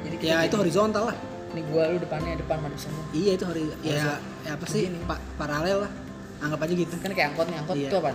jadi 0.00 0.14
Ya 0.14 0.20
kayak 0.20 0.40
itu 0.42 0.50
gini. 0.50 0.60
horizontal 0.60 1.02
lah. 1.06 1.16
Nih 1.52 1.62
gua 1.68 1.90
lu 1.90 1.98
depannya 1.98 2.38
depan 2.38 2.62
semua. 2.78 3.02
Iya 3.10 3.30
itu 3.34 3.44
hari 3.44 3.62
ya, 3.82 4.18
ya 4.46 4.50
apa 4.54 4.64
sih? 4.66 4.88
pa- 5.04 5.22
paralel 5.36 5.86
lah. 5.86 5.92
Anggap 6.40 6.60
aja 6.64 6.74
gitu. 6.74 6.94
Kan 6.98 7.10
kayak 7.12 7.28
angkot 7.34 7.46
nih 7.52 7.58
angkot 7.60 7.76
Iya. 7.76 7.88
itu 7.90 7.96
apa 7.98 8.10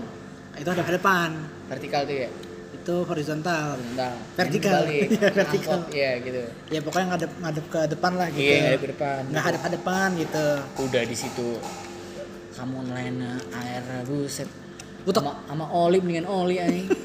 itu 0.55 0.69
ada 0.71 0.83
depan. 0.87 1.29
Vertikal 1.67 2.01
tuh 2.07 2.15
ya? 2.15 2.29
Itu 2.75 2.95
horizontal. 3.03 3.75
Horizontal. 3.75 4.13
Vertikal. 4.39 4.81
Iya, 4.95 5.29
vertikal. 5.31 5.79
iya 5.91 6.11
gitu. 6.23 6.41
Ya 6.71 6.79
pokoknya 6.79 7.05
ngadep 7.15 7.31
ngadep 7.43 7.65
ke 7.67 7.81
depan 7.91 8.11
lah 8.15 8.27
gitu. 8.31 8.45
Iya 8.45 8.55
ngadep 8.63 8.81
ke 8.81 8.89
depan. 8.95 9.19
Nggak 9.29 9.43
hadap 9.43 9.61
hadapan 9.67 10.07
gitu. 10.15 10.45
Udah 10.79 11.03
di 11.03 11.15
situ. 11.15 11.49
Kamu 12.55 12.87
lena 12.87 13.35
air 13.51 13.83
buset. 14.07 14.47
Butek. 15.05 15.21
sama, 15.21 15.37
sama 15.45 15.65
oli 15.69 16.01
dengan 16.01 16.25
oli 16.31 16.55
anjing. 16.57 16.87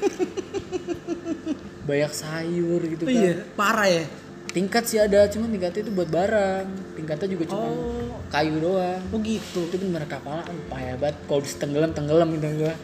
Banyak 1.87 2.11
sayur 2.13 2.81
gitu 2.87 3.03
kan. 3.05 3.13
iya 3.13 3.31
parah 3.57 3.87
ya 3.89 4.03
tingkat 4.51 4.83
sih 4.83 4.99
ada 4.99 5.27
cuma 5.31 5.47
tingkatnya 5.47 5.81
itu 5.87 5.91
buat 5.91 6.09
barang. 6.11 6.65
Tingkatnya 6.99 7.27
juga 7.31 7.43
cuma 7.51 7.67
Oh. 7.67 8.15
kayu 8.27 8.59
doang. 8.59 9.01
Oh 9.11 9.19
gitu. 9.19 9.59
Itu 9.67 9.75
bener 9.79 10.03
kapalan 10.05 10.43
payah 10.67 10.95
banget 10.99 11.17
kalau 11.27 11.41
tenggelam 11.43 11.91
tenggelam 11.91 12.27
gitu 12.35 12.47
gua 12.61 12.75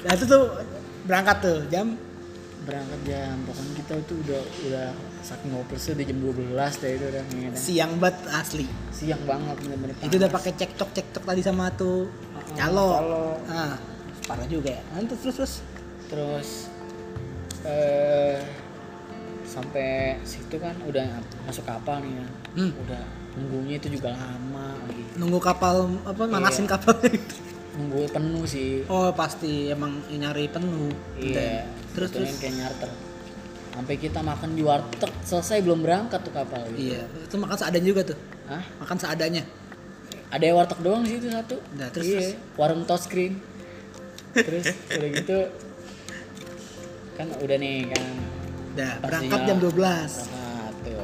nah 0.00 0.16
itu 0.16 0.24
tuh 0.24 0.48
berangkat 1.04 1.36
tuh 1.44 1.58
jam? 1.68 1.92
Berangkat 2.64 3.00
jam. 3.04 3.36
Pokoknya 3.44 3.72
kita 3.76 3.92
tuh 4.08 4.16
udah 4.24 4.42
udah 4.64 4.86
saking 5.20 5.50
ngopersnya 5.52 5.92
udah 6.00 6.06
jam 6.08 6.18
12 6.24 6.80
deh 6.80 6.90
itu 6.96 7.04
udah 7.04 7.22
dah. 7.28 7.52
siang 7.52 7.92
banget 8.00 8.16
asli. 8.32 8.66
Siang 8.88 9.22
banget 9.28 9.56
bener-bener 9.60 9.94
itu 10.00 10.16
udah 10.16 10.30
pakai 10.32 10.52
cekcok 10.56 10.90
cekcok 10.96 11.24
tadi 11.28 11.42
sama 11.44 11.68
tuh 11.76 12.08
calo. 12.56 12.90
calo. 12.96 13.24
ah 13.52 13.76
parah 14.24 14.48
juga 14.48 14.72
ya. 14.72 14.82
Nah, 14.96 15.04
terus 15.04 15.20
terus 15.20 15.36
terus? 15.36 15.54
Terus 16.08 16.48
eh 17.60 18.09
sampai 19.50 20.14
situ 20.22 20.56
kan 20.56 20.78
udah 20.86 21.18
masuk 21.42 21.66
kapal 21.66 21.98
nih 21.98 22.14
ya. 22.14 22.26
Hmm. 22.54 22.70
udah 22.78 23.02
nunggunya 23.30 23.74
itu 23.76 23.88
juga 23.90 24.14
lama 24.14 24.78
lagi. 24.80 25.02
Nunggu 25.18 25.38
kapal 25.38 25.90
apa 26.06 26.22
manasin 26.24 26.64
Iya. 26.64 26.72
kapal 26.78 26.94
nunggu 27.76 28.00
penuh 28.08 28.44
sih. 28.46 28.86
Oh 28.86 29.10
pasti 29.10 29.66
emang 29.68 29.98
nyari 30.06 30.46
penuh. 30.46 30.94
Iya 31.18 31.66
terus 31.90 32.14
terus? 32.14 32.38
kayak 32.38 32.54
nyarter. 32.56 32.90
Sampai 33.70 33.94
kita 33.96 34.18
makan 34.20 34.54
di 34.54 34.62
warteg 34.62 35.10
selesai 35.22 35.62
belum 35.62 35.82
berangkat 35.82 36.20
tuh 36.20 36.30
kapal 36.30 36.62
gitu. 36.70 36.90
iya 36.90 37.02
itu 37.06 37.34
makan 37.34 37.56
seadanya 37.56 37.88
juga 37.88 38.02
tuh? 38.06 38.18
Hah? 38.46 38.62
makan 38.78 38.98
seadanya? 38.98 39.42
Ada 40.30 40.42
yang 40.44 40.56
warteg 40.58 40.78
doang 40.78 41.02
di 41.02 41.10
situ 41.10 41.26
satu. 41.26 41.56
Nah, 41.74 41.90
terus- 41.90 42.06
iya 42.06 42.18
terus? 42.20 42.54
warung 42.54 42.82
touchscreen 42.82 43.38
terus 44.46 44.62
udah 44.90 45.08
gitu 45.10 45.38
kan 47.14 47.26
udah 47.36 47.56
nih 47.58 47.90
kan 47.90 48.04
udah 48.80 48.90
Pastinya. 48.96 49.04
berangkat 49.04 49.40
jam 49.44 49.58
12 49.60 50.08
satu 50.24 50.94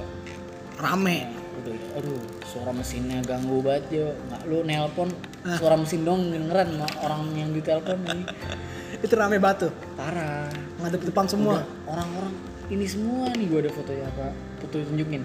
rame. 0.78 1.18
Udah 1.56 1.76
aduh 1.95 2.21
suara 2.47 2.71
mesinnya 2.71 3.18
ganggu 3.23 3.59
banget 3.61 3.85
yo. 3.92 4.06
Nggak 4.26 4.42
lu 4.45 4.59
nelpon 4.62 5.09
Ah. 5.42 5.54
suara 5.54 5.76
mesin 5.76 6.02
dong 6.02 6.26
dengeran 6.26 6.75
orang 6.99 7.23
yang 7.33 7.50
ditelepon 7.50 8.02
nih 8.02 8.26
itu 9.04 9.14
rame 9.14 9.37
batu 9.37 9.68
parah. 9.95 10.50
Ngadep 10.76 11.02
depan 11.04 11.25
semua. 11.25 11.62
Orang-orang 11.85 12.35
ini 12.66 12.83
semua 12.85 13.30
nih 13.30 13.47
gua 13.47 13.61
ada 13.61 13.71
fotonya 13.71 14.09
apa 14.09 14.26
foto 14.59 14.83
tunjukin 14.83 15.23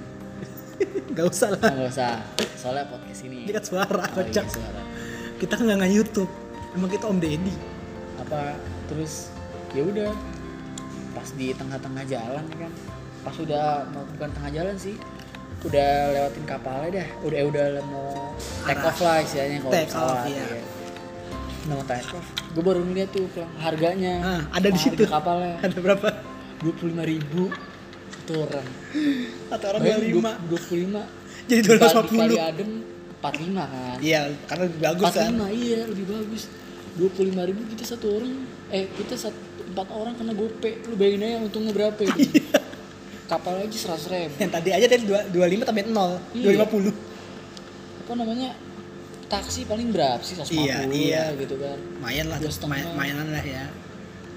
nggak 1.11 1.25
usah 1.25 1.49
lah. 1.51 1.69
Nggak 1.73 1.89
usah. 1.89 2.11
Soalnya 2.53 2.85
podcast 2.85 3.21
ini 3.23 3.45
ini 3.45 3.51
kan 3.51 3.63
suara 3.63 4.03
Oh, 4.03 4.13
kocak. 4.13 4.45
iya, 4.45 4.51
suara. 4.51 4.81
kita 5.37 5.53
kan 5.55 5.63
nggak 5.65 5.79
nge 5.79 5.89
YouTube 5.91 6.31
emang 6.71 6.89
kita 6.89 7.05
Om 7.05 7.17
Deddy. 7.17 7.53
Apa? 8.19 8.53
Terus 8.87 9.33
ya 9.71 9.81
udah 9.81 10.11
pas 11.11 11.27
di 11.35 11.47
tengah-tengah 11.55 12.03
jalan 12.07 12.43
ya 12.51 12.57
kan? 12.67 12.71
Pas 13.21 13.35
udah 13.37 13.85
mau 13.93 14.03
bukan 14.17 14.29
tengah 14.33 14.51
jalan 14.51 14.75
sih 14.79 14.95
udah 15.61 15.89
lewatin 16.15 16.45
kapalnya 16.49 16.89
dah. 17.01 17.07
Udah 17.21 17.39
udah 17.45 17.65
mau 17.85 18.33
take 18.65 18.81
off 18.81 18.99
lah 19.03 19.17
istilahnya 19.21 19.57
kalau 19.61 19.73
Take 19.73 19.89
pesawat, 19.93 20.15
off, 20.17 20.29
iya. 20.31 20.43
Udah 21.67 21.75
mau 21.77 21.85
take 21.85 22.11
off. 22.17 22.27
Gue 22.51 22.63
baru 22.65 22.81
ngeliat 22.81 23.09
tuh 23.13 23.25
Plang, 23.29 23.51
harganya. 23.61 24.13
Ah, 24.25 24.41
ada 24.57 24.67
di 24.73 24.79
situ. 24.81 25.03
kapalnya. 25.05 25.61
Ada 25.65 25.77
berapa? 25.77 26.07
Dua 26.61 26.73
puluh 26.77 26.89
lima 26.93 27.05
ribu 27.05 27.49
satu 28.21 28.47
orang. 28.47 28.67
Satu 29.49 29.65
orang 29.75 29.81
Bayangin 29.81 30.13
25 30.21 30.49
dua 30.49 30.59
puluh 30.61 30.79
lima. 30.87 31.01
Jadi 31.49 31.61
kali 31.67 31.79
250 31.81 32.37
adem 32.37 32.69
empat 33.21 33.33
lima 33.37 33.63
kan? 33.67 33.97
Iya 33.99 34.19
karena 34.47 34.63
lebih 34.69 34.81
bagus 34.81 35.05
empat 35.05 35.15
kan 35.17 35.31
lima 35.33 35.47
iya 35.51 35.79
lebih 35.89 36.05
bagus. 36.07 36.41
Dua 36.95 37.09
puluh 37.11 37.27
lima 37.33 37.43
ribu 37.49 37.61
kita 37.75 37.83
satu 37.85 38.07
orang 38.17 38.33
eh 38.71 38.85
kita 38.93 39.15
satu 39.19 39.39
empat 39.71 39.87
orang 39.89 40.13
kena 40.13 40.33
gope 40.33 40.71
lu 40.83 40.95
bayangin 40.95 41.23
aja 41.23 41.37
untungnya 41.41 41.71
berapa 41.71 41.99
itu 42.01 42.19
Iya. 42.29 42.59
kapal 43.27 43.53
aja 43.57 43.71
seratus 43.73 44.07
ribu 44.07 44.35
yang 44.37 44.51
tadi 44.51 44.69
aja 44.69 44.85
tadi 44.85 45.03
dua- 45.03 45.25
25 45.25 45.63
tambah 45.63 45.83
0 45.85 46.19
Iya. 46.33 46.59
250 46.59 46.91
apa 48.01 48.11
namanya 48.13 48.49
taksi 49.25 49.63
paling 49.63 49.89
berapa 49.89 50.19
sih 50.19 50.35
150 50.35 50.51
Iya, 50.57 50.77
iya. 50.85 51.23
ya 51.31 51.39
gitu 51.39 51.55
kan 51.55 51.79
lumayan 51.97 52.25
lah 52.27 52.37
Dua 52.37 52.51
setengah. 52.51 52.75
main- 52.91 53.15
mainan 53.15 53.27
lah 53.29 53.39
ya 53.41 53.65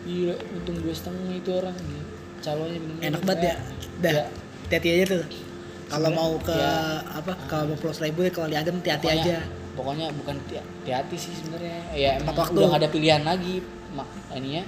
gila 0.04 0.34
untung 0.52 0.76
dua 0.78 0.92
setengah 0.92 1.32
itu 1.32 1.50
orang 1.50 1.74
gitu. 1.74 2.04
calonnya 2.40 2.78
bener 2.78 3.02
enak 3.04 3.20
banget 3.22 3.40
ya 3.42 3.54
dah 3.98 4.12
Ya. 4.12 4.24
hati-hati 4.64 4.88
aja 4.92 5.04
tuh 5.10 5.22
kalau 5.86 6.10
mau 6.10 6.32
ke 6.38 6.52
ya. 6.52 6.74
apa 7.10 7.32
ke 7.42 7.56
Pulau 7.74 7.92
Seribu 7.92 8.20
ya 8.20 8.30
kalau 8.30 8.46
di 8.46 8.54
Adem 8.54 8.78
hati-hati 8.78 9.08
aja 9.10 9.36
pokoknya 9.74 10.12
bukan 10.14 10.38
hati- 10.38 10.60
hati-hati 10.60 11.16
sih 11.18 11.32
sebenarnya 11.34 11.78
ya 11.92 12.10
emang 12.16 12.36
waktu. 12.36 12.54
udah 12.54 12.68
gak 12.68 12.80
ada 12.80 12.88
pilihan 12.88 13.22
lagi 13.22 13.58
mak 13.90 14.06
ininya 14.32 14.62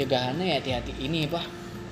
pencegahannya 0.00 0.44
ya 0.48 0.56
hati-hati. 0.56 0.92
Ini 0.96 1.28
apa? 1.28 1.44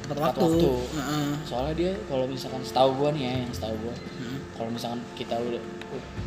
Tepat 0.08 0.16
Tepat 0.16 0.34
waktu, 0.40 0.48
waktu. 0.48 0.72
Heeh. 0.96 1.28
soalnya 1.44 1.74
dia 1.76 1.92
kalau 2.08 2.24
misalkan 2.24 2.64
setahu 2.64 2.90
gua 2.96 3.12
nih 3.12 3.22
ya 3.28 3.32
yang 3.44 3.52
setahu 3.52 3.74
gua 3.76 3.92
Heeh. 3.92 4.38
kalau 4.56 4.70
misalkan 4.72 5.00
kita 5.12 5.36
udah 5.36 5.60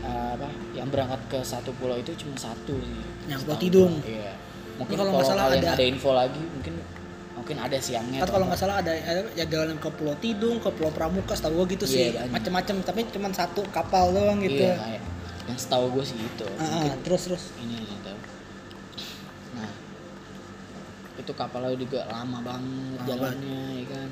uh, 0.06 0.30
apa 0.38 0.48
yang 0.78 0.86
berangkat 0.86 1.18
ke 1.26 1.40
satu 1.42 1.74
pulau 1.82 1.98
itu 1.98 2.14
cuma 2.14 2.38
satu 2.38 2.78
sih. 2.78 3.02
Yang 3.26 3.42
Pulau 3.42 3.58
Tidung. 3.58 3.94
iya. 4.06 4.38
Mungkin 4.78 4.94
kalau 4.94 5.10
nggak 5.18 5.26
salah 5.26 5.50
ada- 5.50 5.74
ada, 5.74 5.82
info 5.82 6.14
lagi 6.14 6.38
mungkin 6.38 6.78
mungkin 7.34 7.58
ada 7.58 7.78
siangnya 7.82 8.22
atau 8.22 8.38
kalau 8.38 8.46
nggak 8.54 8.62
salah 8.62 8.86
ada 8.86 8.94
ada 8.94 9.22
ya 9.34 9.50
jalan 9.50 9.74
ke 9.82 9.90
Pulau 9.90 10.14
Tidung 10.22 10.62
ke 10.62 10.70
Pulau 10.70 10.94
Pramuka 10.94 11.34
setahu 11.34 11.54
gua 11.58 11.66
gitu 11.66 11.90
Iya, 11.90 12.22
sih. 12.22 12.30
macam-macam 12.30 12.76
tapi 12.86 13.02
cuma 13.10 13.34
satu 13.34 13.66
kapal 13.74 14.14
doang 14.14 14.38
gitu. 14.46 14.62
Iya 14.62 14.78
kayak 14.78 15.02
yang 15.50 15.58
setahu 15.58 15.90
gua 15.90 16.06
sih 16.06 16.22
itu. 16.22 16.46
Ah, 16.54 16.62
ah, 16.62 16.70
mungkin 16.86 17.02
terus 17.02 17.22
terus. 17.26 17.44
ini 17.58 17.82
gitu 17.82 18.14
nah 19.52 19.68
itu 21.22 21.32
kapalnya 21.32 21.74
juga 21.74 22.04
lama 22.06 22.38
banget 22.42 22.98
Lama. 22.98 23.08
jalannya 23.08 23.62
ya 23.78 23.86
kan. 23.88 24.10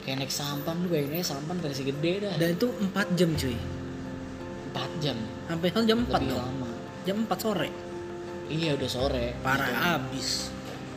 Kayak 0.00 0.16
naik 0.18 0.32
sampan 0.32 0.76
lu 0.80 0.88
aja 0.90 1.26
sampan 1.26 1.56
versi 1.58 1.82
gede 1.82 2.12
dah. 2.22 2.34
Dan 2.38 2.54
itu 2.54 2.66
4 2.70 3.18
jam 3.18 3.30
cuy. 3.34 3.56
4 4.70 5.02
jam. 5.02 5.16
Sampai 5.46 5.68
kan 5.70 5.82
jam 5.84 5.98
4 6.00 6.10
lebih 6.12 6.28
dong. 6.30 6.38
lama. 6.38 6.70
Jam 7.02 7.16
4 7.24 7.36
sore. 7.36 7.70
Iya 8.46 8.78
udah 8.78 8.88
sore. 8.88 9.26
Parah 9.42 9.66
Gitu. 9.66 9.82
abis 9.98 10.28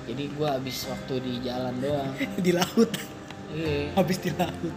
jadi 0.06 0.24
gua 0.34 0.58
habis 0.58 0.78
waktu 0.86 1.14
di 1.22 1.34
jalan 1.42 1.74
doang. 1.78 2.10
Di 2.46 2.50
laut. 2.50 2.90
Iya. 3.50 3.94
Habis 3.94 4.18
di 4.20 4.30
laut. 4.34 4.74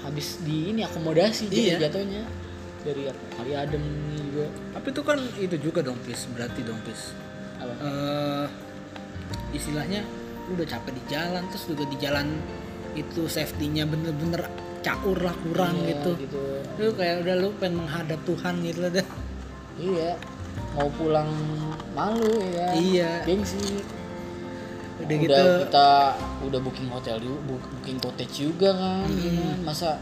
Habis 0.00 0.28
di 0.40 0.72
ini 0.72 0.80
akomodasi 0.80 1.48
jadi 1.48 1.76
Iya. 1.76 1.88
jatuhnya. 1.88 2.24
Dari 2.80 3.08
kali 3.34 3.52
adem 3.52 3.80
ini 3.82 4.20
juga. 4.24 4.46
Tapi 4.72 4.86
itu 4.88 5.02
kan 5.02 5.18
itu 5.36 5.56
juga 5.58 5.80
dong 5.80 6.00
pis. 6.00 6.24
Berarti 6.28 6.60
dong 6.64 6.80
pis. 6.80 7.12
Apa? 7.60 7.72
Eh 7.76 8.46
istilahnya 9.50 10.04
lu 10.48 10.56
udah 10.56 10.68
capek 10.68 10.92
di 10.96 11.02
jalan 11.06 11.42
terus 11.48 11.64
juga 11.66 11.84
di 11.84 11.96
jalan 11.96 12.26
itu 12.94 13.28
safety-nya 13.28 13.84
bener-bener 13.84 14.48
caur 14.80 15.18
lah 15.18 15.34
kurang 15.38 15.74
Iya, 15.78 15.88
gitu. 15.92 16.10
gitu. 16.18 16.40
Lu 16.78 16.90
kayak 16.94 17.26
udah 17.26 17.34
lu 17.36 17.48
pengen 17.56 17.84
menghadap 17.84 18.20
Tuhan 18.24 18.54
gitu 18.62 18.78
lah 18.80 18.90
dah. 18.90 19.06
Iya 19.78 20.10
mau 20.74 20.90
pulang 20.90 21.30
malu 21.92 22.42
ya 22.50 22.74
Iya. 22.74 23.10
gengsi. 23.22 23.82
Udah, 24.98 25.06
udah 25.06 25.16
gitu. 25.22 25.44
kita 25.68 25.88
udah 26.42 26.60
booking 26.60 26.88
hotel 26.90 27.16
book- 27.44 27.68
booking 27.78 27.98
cottage 28.02 28.34
juga 28.42 28.74
kan. 28.74 29.06
Hmm. 29.06 29.62
masa 29.62 29.98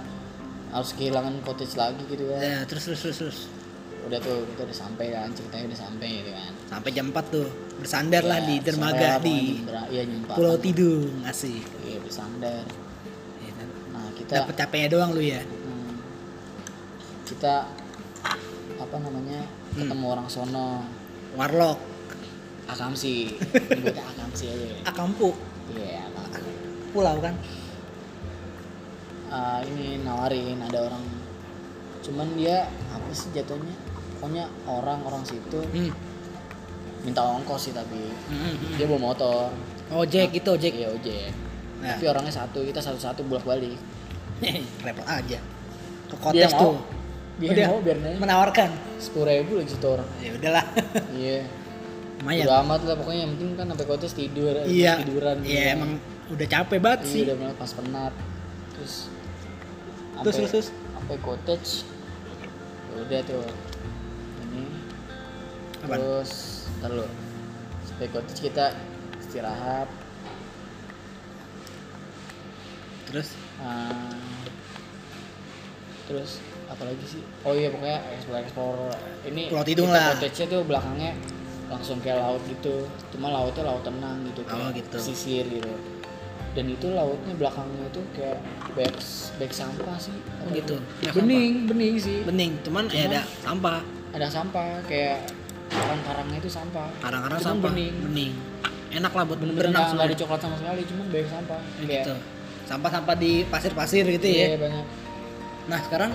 harus 0.72 0.92
kehilangan 0.92 1.36
cottage 1.42 1.74
lagi 1.74 2.00
gitu 2.06 2.24
kan. 2.32 2.40
Ya 2.40 2.58
terus 2.64 2.84
terus 2.86 3.00
terus, 3.02 3.18
terus. 3.18 3.38
Udah 4.06 4.18
tuh 4.22 4.38
kita 4.54 4.60
udah 4.70 4.76
sampai 4.76 5.06
kan 5.10 5.28
ceritanya 5.34 5.64
udah 5.74 5.80
sampai 5.82 6.08
gitu 6.22 6.30
kan. 6.30 6.52
Sampai 6.66 6.90
jam 6.94 7.06
4 7.10 7.26
tuh 7.26 7.48
bersandar 7.76 8.22
lah 8.22 8.38
Ya, 8.40 8.46
di 8.46 8.54
dermaga 8.62 9.08
di 9.18 9.38
iya 9.90 10.02
empat. 10.06 10.34
Pulau 10.38 10.56
Tidung 10.56 11.26
asik. 11.26 11.66
Iya 11.82 11.98
bersandar. 12.00 12.64
Ya 13.42 13.50
kan? 13.52 13.68
nah 13.90 14.06
kita 14.14 14.32
dapet 14.42 14.54
capeknya 14.54 14.88
doang 14.94 15.10
lu 15.10 15.22
ya? 15.22 15.42
Hmm, 15.42 15.98
kita 17.26 17.66
apa 18.76 18.96
namanya 19.02 19.42
Hmm. 19.76 19.84
ketemu 19.84 20.06
orang 20.08 20.28
sono. 20.30 20.86
Warlock. 21.36 21.76
Akamsi. 22.66 23.36
Nyebutnya 23.76 24.04
akamsi 24.08 24.44
aja 24.48 24.66
ya. 24.72 24.78
Akampu. 24.88 25.34
Iya 25.74 26.06
akamsi 26.08 26.50
pulau 26.90 27.20
kan? 27.20 27.34
Ah, 29.28 29.60
ini 29.60 30.00
nawarin 30.00 30.62
ada 30.64 30.88
orang. 30.88 31.04
Cuman 32.00 32.38
dia 32.38 32.64
apa 32.88 33.10
sih 33.12 33.28
jatuhnya 33.34 33.74
pokoknya 34.16 34.44
orang-orang 34.64 35.22
situ 35.22 35.60
hmm. 35.62 35.92
minta 37.02 37.22
ongkos 37.22 37.60
sih 37.62 37.72
tapi 37.72 38.00
Hmm, 38.26 38.36
hmm, 38.36 38.54
hmm. 38.56 38.74
dia 38.74 38.86
bawa 38.86 39.00
motor. 39.04 39.48
Ojek 39.86 40.32
gitu 40.32 40.48
ojek 40.52 40.72
iya 40.74 40.88
ojek 40.90 41.30
Nah. 41.76 41.92
tapi 41.92 42.08
orangnya 42.08 42.32
satu 42.32 42.64
kita 42.64 42.80
satu-satu 42.80 43.20
bolak 43.22 43.44
balik 43.44 43.76
repot 44.86 45.04
aja. 45.04 45.38
Ke 46.08 46.16
kotes 46.16 46.50
mau. 46.50 46.60
tuh. 46.60 46.76
Dia 47.36 47.48
Udah. 47.52 47.66
mau 47.68 47.80
biar 47.80 47.96
nanya 48.00 48.16
menawarkan. 48.18 48.70
Sepuluh 48.96 49.28
ribu 49.28 49.60
lagi 49.60 49.70
situ 49.70 49.86
orang. 49.86 50.08
Ya 50.18 50.30
udahlah. 50.32 50.64
Iya. 51.14 51.44
Lumayan. 52.16 52.44
Udah 52.48 52.56
amat 52.64 52.80
lah 52.82 52.96
pokoknya 52.96 53.20
yang 53.22 53.32
penting 53.36 53.50
kan 53.54 53.66
sampai 53.68 53.86
kotes 53.86 54.12
tidur 54.12 54.54
iya. 54.64 54.92
tiduran. 54.98 55.36
Gitu 55.44 55.52
iya. 55.52 55.62
kan. 55.62 55.76
emang 55.76 55.92
udah 56.26 56.46
capek 56.48 56.78
banget 56.80 57.00
Iya, 57.04 57.12
sih. 57.12 57.22
udah 57.28 57.36
mulai 57.36 57.54
pas 57.54 57.70
penat. 57.70 58.12
Terus 58.72 58.94
Terus, 60.16 60.16
sampai- 60.16 60.32
terus, 60.32 60.50
terus? 60.50 60.68
sampai 60.72 61.16
cottage 61.20 61.70
ya 62.88 62.96
udah 62.98 63.20
tuh? 63.20 63.44
Terus 65.88 66.30
ntar 66.76 66.90
lu 66.90 67.06
sampai 67.84 68.06
cottage 68.10 68.40
kita 68.42 68.66
istirahat. 69.16 69.88
Terus? 73.06 73.28
Ah, 73.62 74.12
terus 76.06 76.42
apa 76.66 76.82
lagi 76.82 77.04
sih? 77.06 77.22
Oh 77.42 77.54
iya 77.54 77.70
pokoknya 77.70 77.98
explore 78.12 78.40
explore. 78.42 78.82
Ini 79.24 79.42
Pulau 79.48 79.64
Tidung 79.64 79.90
lah. 79.90 80.12
cottage-nya 80.14 80.46
tuh 80.50 80.60
belakangnya 80.66 81.12
langsung 81.66 81.98
kayak 82.02 82.18
laut 82.18 82.42
gitu. 82.44 82.86
Cuma 83.14 83.30
lautnya 83.30 83.62
laut 83.64 83.82
tenang 83.82 84.26
gitu 84.26 84.42
Oh, 84.42 84.50
kayak 84.50 84.82
gitu. 84.82 84.94
pesisir 84.98 85.44
gitu. 85.46 85.72
Dan 86.56 86.72
itu 86.72 86.88
lautnya 86.90 87.34
belakangnya 87.36 87.86
tuh 87.92 88.02
kayak 88.12 88.38
back 88.74 88.94
back 89.38 89.52
sampah 89.54 89.96
sih. 89.96 90.16
Oh, 90.42 90.50
gitu. 90.50 90.76
Bening 91.14 91.70
bening 91.70 91.94
sih. 91.96 92.26
Bening 92.26 92.58
cuman, 92.62 92.90
ya 92.90 93.06
Cuman- 93.06 93.12
ada 93.12 93.22
sampah. 93.40 93.78
ada 94.12 94.26
sampah 94.26 94.68
kayak 94.88 95.18
karang-karangnya 95.70 96.38
itu 96.38 96.50
sampah. 96.50 96.88
Kadang-kadang 97.02 97.40
Cuman 97.42 97.50
sampah 97.54 97.70
bening. 97.74 97.94
bening. 98.06 98.32
Enak 98.86 99.12
lah 99.12 99.24
buat 99.26 99.38
bener-bener 99.42 99.68
berenang 99.68 99.82
nggak 99.82 99.94
nggak 99.98 100.06
ada 100.08 100.16
coklat 100.16 100.40
sama 100.40 100.56
sekali 100.56 100.82
cuman 100.86 101.04
banyak 101.10 101.28
sampah. 101.28 101.60
Ya 101.60 101.84
gitu. 101.84 102.14
Sampah-sampah 102.66 103.14
di 103.18 103.32
pasir-pasir 103.46 104.04
gitu 104.06 104.26
iya 104.26 104.46
ya 104.54 104.58
banyak. 104.58 104.86
Nah 105.66 105.78
sekarang 105.86 106.10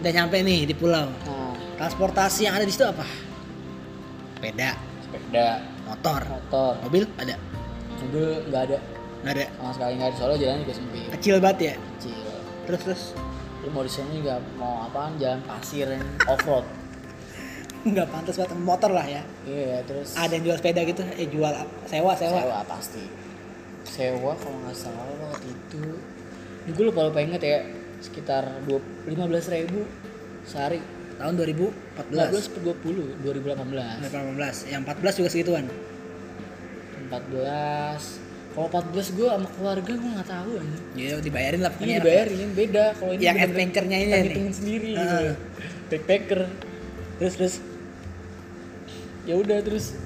udah 0.00 0.12
nyampe 0.12 0.36
nih 0.40 0.60
di 0.68 0.74
pulau. 0.74 1.08
Nah. 1.08 1.54
Transportasi 1.74 2.46
yang 2.48 2.54
ada 2.56 2.64
di 2.64 2.72
situ 2.72 2.86
apa? 2.86 3.04
Sepeda. 4.36 4.70
Sepeda. 5.04 5.48
Motor. 5.84 6.20
Motor. 6.24 6.72
Mobil 6.88 7.02
ada? 7.20 7.36
Mobil 8.00 8.26
nggak 8.48 8.62
ada. 8.72 8.78
Nggak 9.24 9.34
ada? 9.36 9.46
Sama 9.56 9.72
sekali 9.76 9.92
nggak 10.00 10.08
ada. 10.08 10.16
Soalnya 10.16 10.38
jalan 10.40 10.56
juga 10.64 10.74
sempit. 10.76 11.04
Kecil 11.20 11.36
banget 11.40 11.58
ya? 11.60 11.74
Kecil. 11.96 12.16
Terus 12.64 12.80
terus? 12.84 13.02
Lu 13.64 13.68
mau 13.72 13.80
di 13.84 13.92
sana 13.92 14.12
juga 14.12 14.34
mau 14.60 14.84
apaan? 14.88 15.16
Jalan 15.16 15.40
pasir 15.48 15.88
yang 15.88 16.04
off 16.28 16.44
road 16.44 16.66
nggak 17.84 18.08
pantas 18.08 18.34
buat 18.40 18.52
motor 18.56 18.90
lah 18.96 19.04
ya. 19.04 19.22
Iya 19.44 19.84
terus? 19.84 20.16
Ada 20.16 20.32
yang 20.40 20.44
jual 20.48 20.56
sepeda 20.56 20.80
gitu 20.88 21.02
eh 21.04 21.28
jual 21.28 21.52
sewa 21.84 22.12
sewa, 22.16 22.40
sewa 22.40 22.60
pasti. 22.64 23.04
Sewa 23.84 24.32
kalau 24.40 24.56
nggak 24.64 24.76
salah 24.76 25.04
waktu 25.28 25.52
itu. 25.52 25.84
Ini 26.64 26.70
gue 26.72 26.84
lupa 26.88 27.04
lupa 27.12 27.20
inget 27.20 27.42
ya 27.44 27.60
sekitar 28.00 28.64
dua 28.64 28.80
lima 29.04 29.28
belas 29.28 29.46
ribu 29.52 29.84
sehari. 30.48 30.80
Tahun 31.14 31.30
2014 31.38 32.10
15 32.10 32.50
per 32.50 32.60
20 32.74 33.22
2018 33.22 34.02
2018 34.02 34.72
yang 34.72 34.82
14 34.82 35.18
juga 35.22 35.30
segituan. 35.30 35.64
14 37.06 38.24
kalau 38.54 38.70
14 38.70 39.18
gue 39.18 39.26
sama 39.26 39.48
keluarga 39.50 39.92
gue 39.98 40.10
nggak 40.14 40.30
tahu 40.30 40.50
aja 40.62 40.78
ya 40.94 41.18
dibayarin 41.18 41.58
lah 41.58 41.74
ini 41.74 41.78
pokoknya 41.78 41.96
dibayarin 41.98 42.50
beda. 42.54 42.84
Kalau 42.98 43.12
ini 43.14 43.22
Yang 43.26 43.38
adventure-nya 43.50 43.98
ini 43.98 44.10
ngitungin 44.14 44.54
sendiri 44.54 44.88
gitu. 44.94 45.02
Heeh. 45.02 45.34
backpacker. 45.90 46.40
Terus 47.18 47.34
terus 47.38 47.54
ya 49.24 49.34
udah 49.34 49.58
terus? 49.60 49.96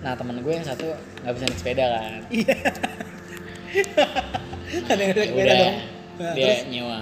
Nah 0.00 0.14
temen 0.14 0.36
gue 0.38 0.52
yang 0.52 0.62
satu 0.62 0.86
nggak 1.22 1.32
bisa 1.32 1.44
naik 1.46 1.58
sepeda 1.58 1.84
kan? 1.90 2.12
Iya. 2.28 2.56
Ada 4.90 5.00
yang 5.00 5.12
naik 5.12 5.18
Ya 5.18 5.26
sepeda 5.26 5.44
udah, 5.44 5.56
dong. 5.58 5.76
Nah, 6.14 6.32
dia 6.32 6.44
terus? 6.46 6.60
nyewa 6.70 6.98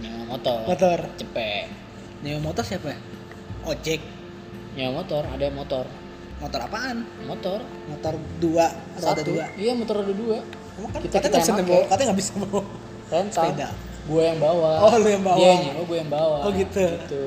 nyewa 0.00 0.22
motor. 0.26 0.58
Motor. 0.66 0.98
Cepet. 1.14 1.66
Nyewa 2.20 2.40
motor 2.42 2.62
siapa 2.64 2.90
ojek. 3.64 4.00
Nyewa 4.74 4.90
motor 5.02 5.22
ada 5.24 5.46
motor. 5.50 5.84
Motor 6.38 6.60
apaan? 6.64 6.96
Motor. 7.26 7.58
Motor 7.86 8.14
dua 8.38 8.66
roda 8.98 9.14
satu. 9.14 9.22
dua. 9.26 9.44
Iya 9.54 9.72
motor 9.74 10.02
roda 10.02 10.14
dua. 10.14 10.38
Emang 10.78 10.90
kan 10.90 11.00
Kita- 11.02 11.18
katanya 11.18 11.42
kita 11.42 11.50
nggak 11.52 11.62
bisa 11.62 11.70
bawa 11.70 11.84
katanya 11.86 12.06
nggak 12.10 12.20
bisa 12.20 12.30
bawa 12.38 12.62
rental. 13.08 13.44
Sepeda. 13.46 13.68
gue 14.08 14.22
yang 14.24 14.40
bawa. 14.40 14.70
Oh, 14.80 14.94
lu 14.96 15.08
yang 15.12 15.20
bawa. 15.20 15.36
dia 15.36 15.48
yang 15.52 15.62
nyewa 15.68 15.82
gue 15.84 15.96
yang 16.00 16.10
bawa. 16.10 16.36
Oh, 16.40 16.50
gitu. 16.50 16.86
gitu. 17.04 17.22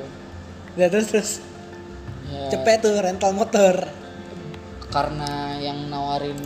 ya 0.73 0.87
terus 0.87 1.07
terus 1.11 1.31
Ya, 2.31 2.47
cepet 2.55 2.79
tuh 2.79 2.95
rental 2.95 3.31
motor. 3.35 3.75
Karena 4.87 5.59
yang 5.59 5.91
nawarin 5.91 6.39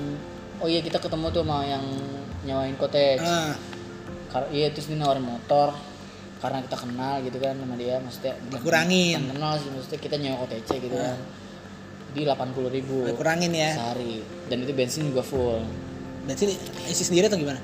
oh 0.62 0.68
iya 0.70 0.82
kita 0.82 0.98
ketemu 0.98 1.30
tuh 1.30 1.46
sama 1.46 1.62
yang 1.66 1.86
nyawain 2.46 2.74
cottage. 2.78 3.22
Ah. 3.22 3.54
Kar- 4.34 4.50
iya 4.50 4.74
terus 4.74 4.90
dia 4.90 4.98
nawarin 4.98 5.26
motor 5.26 5.78
karena 6.42 6.62
kita 6.62 6.78
kenal 6.78 7.14
gitu 7.26 7.38
kan 7.42 7.56
sama 7.58 7.74
dia 7.80 7.96
maksudnya 7.98 8.34
Dikurangin. 8.52 9.18
bukan 9.18 9.32
kenal 9.34 9.54
sih 9.58 9.70
maksudnya 9.72 10.00
kita 10.02 10.16
nyewa 10.20 10.38
OTC 10.46 10.70
gitu 10.82 10.96
kan. 10.98 11.18
Di 12.16 12.22
80.000 12.24 12.76
ribu. 12.76 12.98
Kurangin 13.18 13.52
ya? 13.52 13.76
Sehari. 13.76 14.24
Dan 14.48 14.64
itu 14.66 14.72
bensin 14.74 15.10
juga 15.10 15.22
full. 15.22 15.62
Bensin 16.26 16.54
isi 16.90 17.04
sendiri 17.06 17.30
atau 17.30 17.38
gimana? 17.38 17.62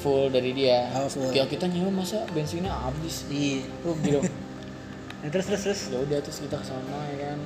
Full 0.00 0.32
dari 0.32 0.50
dia. 0.56 0.88
Oh, 0.96 1.08
full. 1.08 1.32
ya 1.34 1.44
kita 1.44 1.68
nyewa 1.68 2.02
masa 2.02 2.24
bensinnya 2.32 2.72
habis. 2.72 3.26
Iya. 3.28 3.66
Dong 3.84 4.26
ya, 5.20 5.28
terus 5.28 5.46
terus 5.48 5.62
terus. 5.64 5.80
Ya 5.88 5.98
udah 6.00 6.18
terus 6.20 6.38
kita 6.40 6.56
ke 6.56 6.66
sana 6.66 6.98
ya 7.12 7.16
kan. 7.28 7.38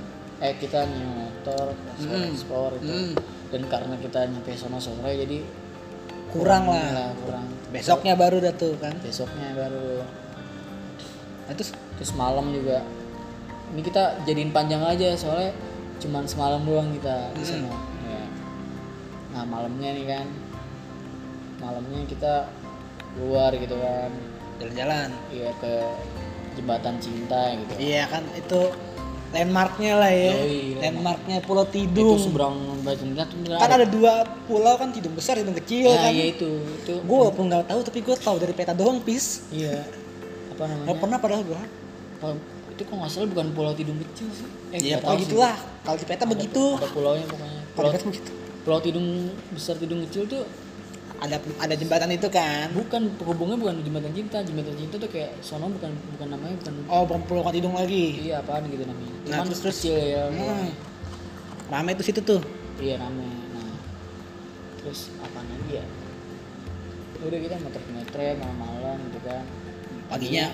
Eh 0.42 0.54
kita 0.58 0.78
nyewa 0.84 1.30
motor 1.30 1.66
Hmm. 2.00 2.30
explore 2.30 2.74
itu. 2.78 2.90
Hmm. 2.90 3.12
dan 3.52 3.62
karena 3.70 3.94
kita 4.02 4.26
nyampe 4.26 4.50
sana 4.58 4.82
sore 4.82 5.14
jadi 5.14 5.38
kurang 6.34 6.66
kurang 6.66 6.90
lah 6.90 7.10
kurang. 7.22 7.46
Besoknya 7.70 8.18
baru 8.18 8.42
dah 8.42 8.50
tuh 8.50 8.74
kan? 8.82 8.90
Besoknya 8.98 9.54
baru. 9.54 10.02
Nah, 11.46 11.54
terus? 11.54 11.70
Terus 11.94 12.12
malam 12.18 12.50
juga. 12.50 12.82
Ini 13.70 13.78
kita 13.78 14.26
jadiin 14.26 14.50
panjang 14.50 14.82
aja 14.82 15.14
soalnya 15.14 15.54
cuman 16.02 16.26
semalam 16.26 16.66
doang 16.66 16.90
kita 16.98 17.30
di 17.38 17.44
sana. 17.46 17.70
Ya. 18.10 18.22
nah 19.30 19.42
malamnya 19.46 19.94
nih 19.94 20.06
kan. 20.10 20.26
Malamnya 21.62 22.00
kita 22.10 22.50
keluar 23.14 23.54
gitu 23.54 23.78
kan. 23.78 24.10
Jalan-jalan. 24.58 25.14
Iya 25.30 25.50
ke 25.62 25.74
jembatan 26.54 26.94
cinta 26.98 27.40
gitu. 27.58 27.72
Iya 27.78 28.02
kan 28.08 28.22
itu 28.34 28.60
landmarknya 29.34 29.92
lah 29.98 30.10
ya. 30.14 30.30
Yoi, 30.38 30.78
landmarknya 30.78 31.38
Pulau 31.42 31.66
itu 31.66 31.90
Tidung 31.90 32.18
seberang 32.22 32.54
jembatan 32.78 32.98
cinta 33.02 33.22
tuh 33.26 33.38
kan 33.58 33.70
ada 33.70 33.86
dua 33.86 34.12
pulau 34.46 34.74
kan 34.78 34.94
Tidung 34.94 35.14
besar 35.18 35.34
Tidung 35.34 35.58
kecil 35.58 35.90
ya, 35.90 35.98
kan. 36.06 36.12
iya 36.14 36.24
itu 36.30 36.50
itu. 36.82 36.94
Gue 37.02 37.16
walaupun 37.18 37.50
nggak 37.50 37.66
tahu 37.66 37.80
tapi 37.82 37.98
gue 38.00 38.14
tahu 38.14 38.36
dari 38.38 38.54
peta 38.54 38.70
doang 38.70 39.02
pis. 39.02 39.42
Iya. 39.50 39.82
Apa 40.54 40.70
namanya? 40.70 40.86
Nggak 40.86 40.98
pernah 41.02 41.18
padahal 41.18 41.42
gue 41.42 41.60
Apa- 42.22 42.38
itu 42.74 42.82
kok 42.82 42.94
nggak 42.94 43.10
salah 43.10 43.28
bukan 43.30 43.46
pulau 43.54 43.72
tidung 43.74 43.98
kecil 44.02 44.26
sih. 44.30 44.46
Eh 44.74 44.78
iya 44.82 44.96
pokoknya 44.98 45.18
sih. 45.18 45.24
gitulah. 45.30 45.54
Kalau 45.82 45.96
di 45.98 46.06
peta 46.06 46.22
Ada- 46.22 46.32
begitu. 46.34 46.64
ada 46.74 46.88
pulaunya 46.90 47.26
pokoknya. 47.26 47.60
Kalau 47.60 47.70
pulau 47.74 47.86
di 47.86 47.94
peta 47.94 48.06
begitu. 48.06 48.30
Pulau 48.64 48.80
tidung 48.80 49.08
besar 49.52 49.74
tidung 49.76 50.00
kecil 50.08 50.22
tuh 50.24 50.42
ada 51.22 51.37
ada 51.38 51.74
jembatan 51.74 52.11
itu 52.11 52.27
kan? 52.27 52.68
Bukan 52.74 53.03
penghubungnya 53.16 53.57
bukan 53.57 53.74
jembatan 53.81 54.12
cinta. 54.12 54.38
Jembatan 54.42 54.74
cinta 54.74 54.94
tuh 54.98 55.09
kayak 55.09 55.31
sono 55.40 55.70
bukan 55.70 55.94
bukan 56.18 56.29
namanya 56.29 56.55
bukan 56.59 56.74
oh 56.87 57.03
bukan 57.07 57.20
Pulau 57.24 57.46
Tidung 57.48 57.74
lagi? 57.74 58.18
Iya 58.20 58.42
apaan 58.42 58.66
gitu 58.66 58.83
namanya. 58.83 59.14
Nah, 59.24 59.40
cuman 59.40 59.46
terus- 59.48 59.62
terus- 59.62 59.81
kecil 59.81 59.96
ya. 59.96 60.24
Hmm. 60.29 60.68
rame 61.64 61.90
tuh 61.96 62.05
situ 62.05 62.20
tuh? 62.20 62.40
Iya 62.77 62.98
rame. 62.98 63.24
Nah 63.55 63.72
terus 64.79 65.14
apa 65.18 65.38
lagi 65.40 65.81
ya? 65.81 65.85
Udah 67.24 67.38
kita 67.40 67.57
motor 67.57 67.83
metre 67.88 68.27
malam-malam 68.37 68.96
gitu 69.09 69.18
kan. 69.22 69.44
Paginya? 70.12 70.46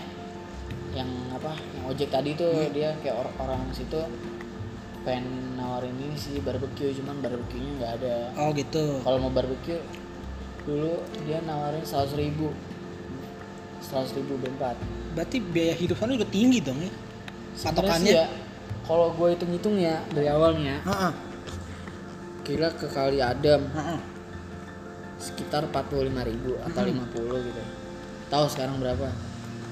Yang 0.91 1.11
apa 1.35 1.53
yang 1.57 1.85
ojek 1.89 2.09
tadi 2.11 2.31
tuh 2.35 2.53
Hmm. 2.53 2.71
dia 2.71 2.95
kayak 3.01 3.17
orang 3.17 3.35
orang 3.41 3.61
situ 3.73 3.99
pengen 5.01 5.27
nawarin 5.57 5.97
ini 5.97 6.15
sih 6.15 6.39
barbecue. 6.39 6.95
Cuman 6.95 7.19
barbecue 7.19 7.59
nya 7.59 7.73
nggak 7.75 7.93
ada. 7.99 8.17
Oh 8.39 8.53
gitu. 8.53 9.01
Kalau 9.01 9.19
mau 9.19 9.33
barbecue 9.33 9.81
dulu 10.63 10.93
dia 11.25 11.41
nawarin 11.41 11.83
seratus 11.83 12.15
ribu. 12.15 12.53
seratus 13.81 14.13
ribu 14.13 14.37
berempat 14.37 14.77
berarti 15.13 15.41
biaya 15.41 15.73
hidup 15.73 15.97
sana 15.97 16.15
udah 16.15 16.29
tinggi 16.29 16.61
dong 16.61 16.79
ya? 16.79 16.93
Patokannya 17.59 18.13
ya 18.13 18.27
kalau 18.85 19.11
gue 19.11 19.29
hitung 19.33 19.51
hitung 19.51 19.77
ya 19.77 19.99
dari 20.11 20.29
awalnya 20.29 20.79
Heeh, 20.85 21.13
kira 22.43 22.69
ke 22.71 22.87
kali 22.87 23.19
Adam. 23.19 23.67
Heeh. 23.71 24.01
sekitar 25.21 25.69
45.000 25.69 26.17
ribu 26.25 26.57
atau 26.65 26.81
Hmm. 26.81 26.97
50 27.13 27.45
gitu. 27.45 27.63
Tahu 28.33 28.45
sekarang 28.49 28.81
berapa? 28.81 29.13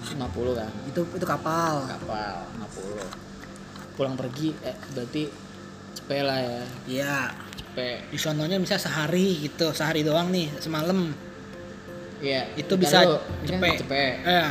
50 0.05 0.53
kan? 0.53 0.68
Itu 0.85 1.09
itu 1.09 1.24
kapal. 1.24 1.88
Kapal 1.88 2.44
50 2.68 3.09
pulang 3.96 4.12
pergi 4.12 4.53
eh 4.61 4.77
berarti 4.92 5.24
cepet 5.96 6.20
lah 6.20 6.38
ya. 6.38 6.62
Iya 6.85 7.14
di 8.08 8.18
sononya 8.18 8.58
bisa 8.58 8.76
sehari 8.76 9.42
gitu 9.44 9.70
sehari 9.72 10.02
doang 10.02 10.28
nih 10.30 10.48
semalam. 10.58 11.12
Iya 12.18 12.50
Itu 12.58 12.74
bisa 12.74 13.04
kan 13.06 13.18
cepet. 13.46 13.76
cepet. 13.84 14.14
Eh 14.26 14.50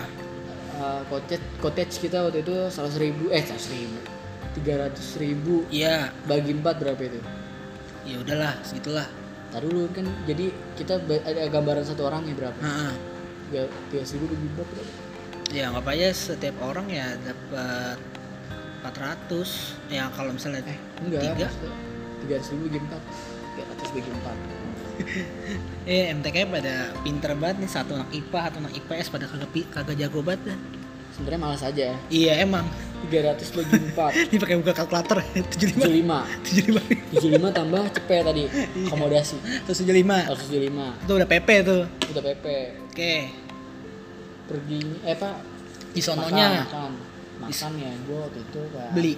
Uh, 0.78 1.02
cottage 1.10 1.42
cottage 1.58 1.98
kita 1.98 2.22
waktu 2.22 2.46
itu 2.46 2.54
seratus 2.70 3.02
ribu 3.02 3.34
eh 3.34 3.42
seratus 3.42 3.66
ribu 3.74 3.98
tiga 4.54 4.78
ratus 4.86 5.18
ribu. 5.18 5.66
Iya. 5.74 6.14
Bagi 6.30 6.54
empat 6.54 6.78
berapa 6.78 7.02
itu? 7.02 7.18
Ya 8.06 8.22
udahlah 8.22 8.54
segitulah. 8.62 9.10
Tadi 9.50 9.66
dulu 9.66 9.90
kan 9.90 10.06
jadi 10.30 10.54
kita 10.78 11.02
ada 11.02 11.50
gambaran 11.50 11.82
satu 11.82 12.06
orangnya 12.06 12.38
berapa? 12.38 12.60
Heeh. 12.62 12.94
tiga 13.50 13.62
tiga 13.90 14.04
ribu 14.06 14.26
bagi 14.30 14.48
empat 14.54 14.68
berapa? 14.70 14.92
Ya 15.50 15.64
nggak 15.74 15.82
apa 15.82 15.92
aja 15.98 16.08
setiap 16.14 16.56
orang 16.62 16.88
ya 16.94 17.08
dapat 17.26 17.98
400 18.86 19.90
ya 19.90 20.04
kalau 20.14 20.30
misalnya 20.38 20.62
eh 20.70 20.80
enggak 21.02 21.22
Tiga? 21.26 21.48
Tiga 22.28 22.44
ratus 22.44 22.52
ribu 22.52 22.64
bagi 22.68 22.80
empat. 22.84 23.02
Tiga 23.56 23.64
ratus 23.72 23.90
bagi 23.96 24.12
empat. 24.12 24.38
Eh 25.88 26.12
MTK 26.12 26.52
pada 26.52 26.92
pinter 27.00 27.32
banget 27.40 27.64
nih 27.64 27.70
satu 27.72 27.96
anak 27.96 28.12
IPA 28.12 28.40
satu 28.50 28.58
anak 28.60 28.74
IPS 28.76 29.08
pada 29.08 29.26
kagak 29.30 29.50
kagak 29.72 29.96
jago 29.96 30.20
banget 30.20 30.52
dah. 30.52 30.60
sebenarnya 31.16 31.40
malas 31.40 31.64
aja. 31.64 31.96
Iya 32.12 32.34
emang. 32.44 32.66
Tiga 33.08 33.32
ratus 33.32 33.56
bagi 33.56 33.74
empat. 33.78 34.12
Ini 34.34 34.38
pakai 34.42 34.56
buka 34.60 34.74
kalkulator 34.76 35.24
75 35.24 35.48
tujuh 35.56 35.94
lima. 35.96 36.28
75 36.44 37.14
tujuh 37.14 37.30
lima 37.30 37.48
tambah 37.56 37.88
cepet 37.94 38.22
tadi. 38.26 38.44
Akomodasi. 38.90 39.38
terus 39.64 39.78
75 39.86 40.28
harus 40.28 40.42
tujuh 40.50 40.62
lima. 40.66 40.98
Itu 41.00 41.14
udah 41.16 41.30
PP 41.30 41.50
tuh. 41.64 41.82
Udah 42.12 42.24
pp 42.28 42.46
oke. 42.92 43.14
Pergi 44.52 44.80
eh 45.08 45.16
pak? 45.16 45.36
Di 45.94 46.02
sononya. 46.04 46.68
Makan 46.68 46.68
makan, 46.68 46.92
makan 47.48 47.72
ya 47.80 47.92
gue 47.96 48.18
waktu 48.18 48.40
itu 48.44 48.62
kayak 48.74 48.92
beli 48.98 49.14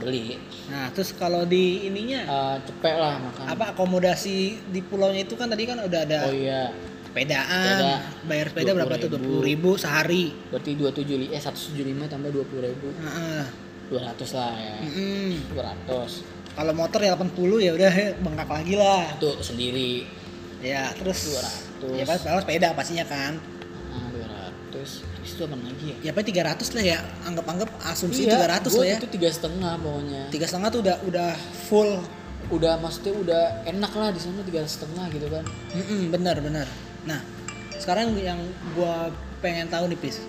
beli. 0.00 0.40
Nah 0.72 0.88
terus 0.96 1.12
kalau 1.12 1.44
di 1.44 1.86
ininya? 1.86 2.20
Eh, 2.24 2.56
cepet 2.64 2.94
lah 2.96 3.20
makan. 3.20 3.44
Apa 3.52 3.64
akomodasi 3.76 4.64
di 4.72 4.80
pulaunya 4.80 5.28
itu 5.28 5.36
kan 5.36 5.52
tadi 5.52 5.68
kan 5.68 5.84
udah 5.84 6.00
ada 6.08 6.26
oh 6.26 6.34
iya. 6.34 6.72
sepedaan 7.04 7.76
Sepeda. 7.76 7.94
bayar 8.24 8.46
sepeda 8.48 8.70
berapa 8.72 8.94
tuh? 8.96 9.08
20.000. 9.20 9.44
20 9.44 9.50
ribu. 9.52 9.70
Sehari. 9.76 10.24
Berarti 10.48 10.70
dua 10.74 10.90
tujuh 10.90 11.16
eh 11.28 11.40
satu 11.42 11.58
tujuh 11.70 11.84
lima 11.84 12.08
tambah 12.08 12.32
dua 12.32 12.44
puluh 12.48 12.64
ribu. 12.64 12.88
Heeh. 12.96 13.44
dua 13.92 14.00
ratus 14.08 14.30
lah 14.32 14.54
ya. 14.56 14.76
Dua 15.52 15.62
ratus. 15.68 16.24
Kalau 16.50 16.72
motor 16.74 17.00
ya 17.02 17.14
80 17.14 17.66
ya 17.66 17.72
udah 17.76 17.92
bengkak 18.24 18.48
lagi 18.50 18.74
lah. 18.74 19.04
Itu 19.20 19.36
sendiri. 19.44 20.06
Ya 20.64 20.92
terus 20.96 21.36
200. 21.80 21.96
ya 21.96 22.04
pas 22.08 22.20
kalau 22.20 22.40
sepeda 22.40 22.72
pastinya 22.72 23.04
kan. 23.06 23.36
Ah 23.90 24.06
dua 24.14 24.26
ratus 24.30 25.02
habis 25.30 25.38
itu 25.38 25.42
apa 25.46 25.56
lagi 25.62 25.84
ya? 25.86 25.96
Ya 26.02 26.10
paling 26.10 26.28
300 26.34 26.74
lah 26.76 26.84
ya. 26.84 26.98
Anggap-anggap 27.26 27.70
asumsi 27.86 28.20
Iya, 28.26 28.34
300 28.42 28.66
gua 28.66 28.80
lah 28.82 28.86
ya. 28.90 28.98
itu 28.98 29.08
tiga 29.14 29.28
setengah 29.30 29.72
pokoknya. 29.78 30.22
Tiga 30.34 30.46
setengah 30.50 30.68
tuh 30.74 30.80
udah 30.82 30.96
udah 31.06 31.30
full. 31.70 31.90
Udah 32.50 32.72
maksudnya 32.82 33.14
udah 33.14 33.42
enak 33.62 33.92
lah 33.94 34.10
di 34.10 34.18
sana 34.18 34.42
tiga 34.42 34.66
setengah 34.66 35.06
gitu 35.14 35.26
kan. 35.30 35.44
Mm-mm, 35.76 36.10
bener 36.10 36.36
bener 36.42 36.66
nah 37.00 37.16
sekarang 37.80 38.12
yang 38.20 38.36
gua 38.76 39.08
pengen 39.40 39.70
tahu 39.70 39.88
nih 39.88 39.96
pis. 39.96 40.20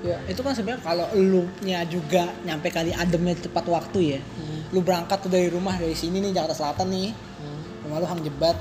Ya. 0.00 0.16
Itu 0.30 0.40
kan 0.46 0.54
sebenarnya 0.54 0.80
kalau 0.86 1.08
lu 1.18 1.44
nya 1.60 1.82
juga 1.84 2.30
nyampe 2.46 2.70
kali 2.70 2.94
ademnya 2.94 3.34
tepat 3.36 3.64
waktu 3.66 4.16
ya 4.16 4.20
hmm. 4.20 4.70
lu 4.70 4.84
berangkat 4.84 5.18
tuh 5.24 5.32
dari 5.32 5.48
rumah 5.48 5.72
dari 5.74 5.96
sini 5.96 6.20
nih 6.22 6.36
Jakarta 6.36 6.54
Selatan 6.54 6.88
nih. 6.92 7.10
Hmm. 7.12 7.60
rumah 7.84 7.96
lu 8.00 8.06
hang 8.06 8.22
jebat. 8.22 8.56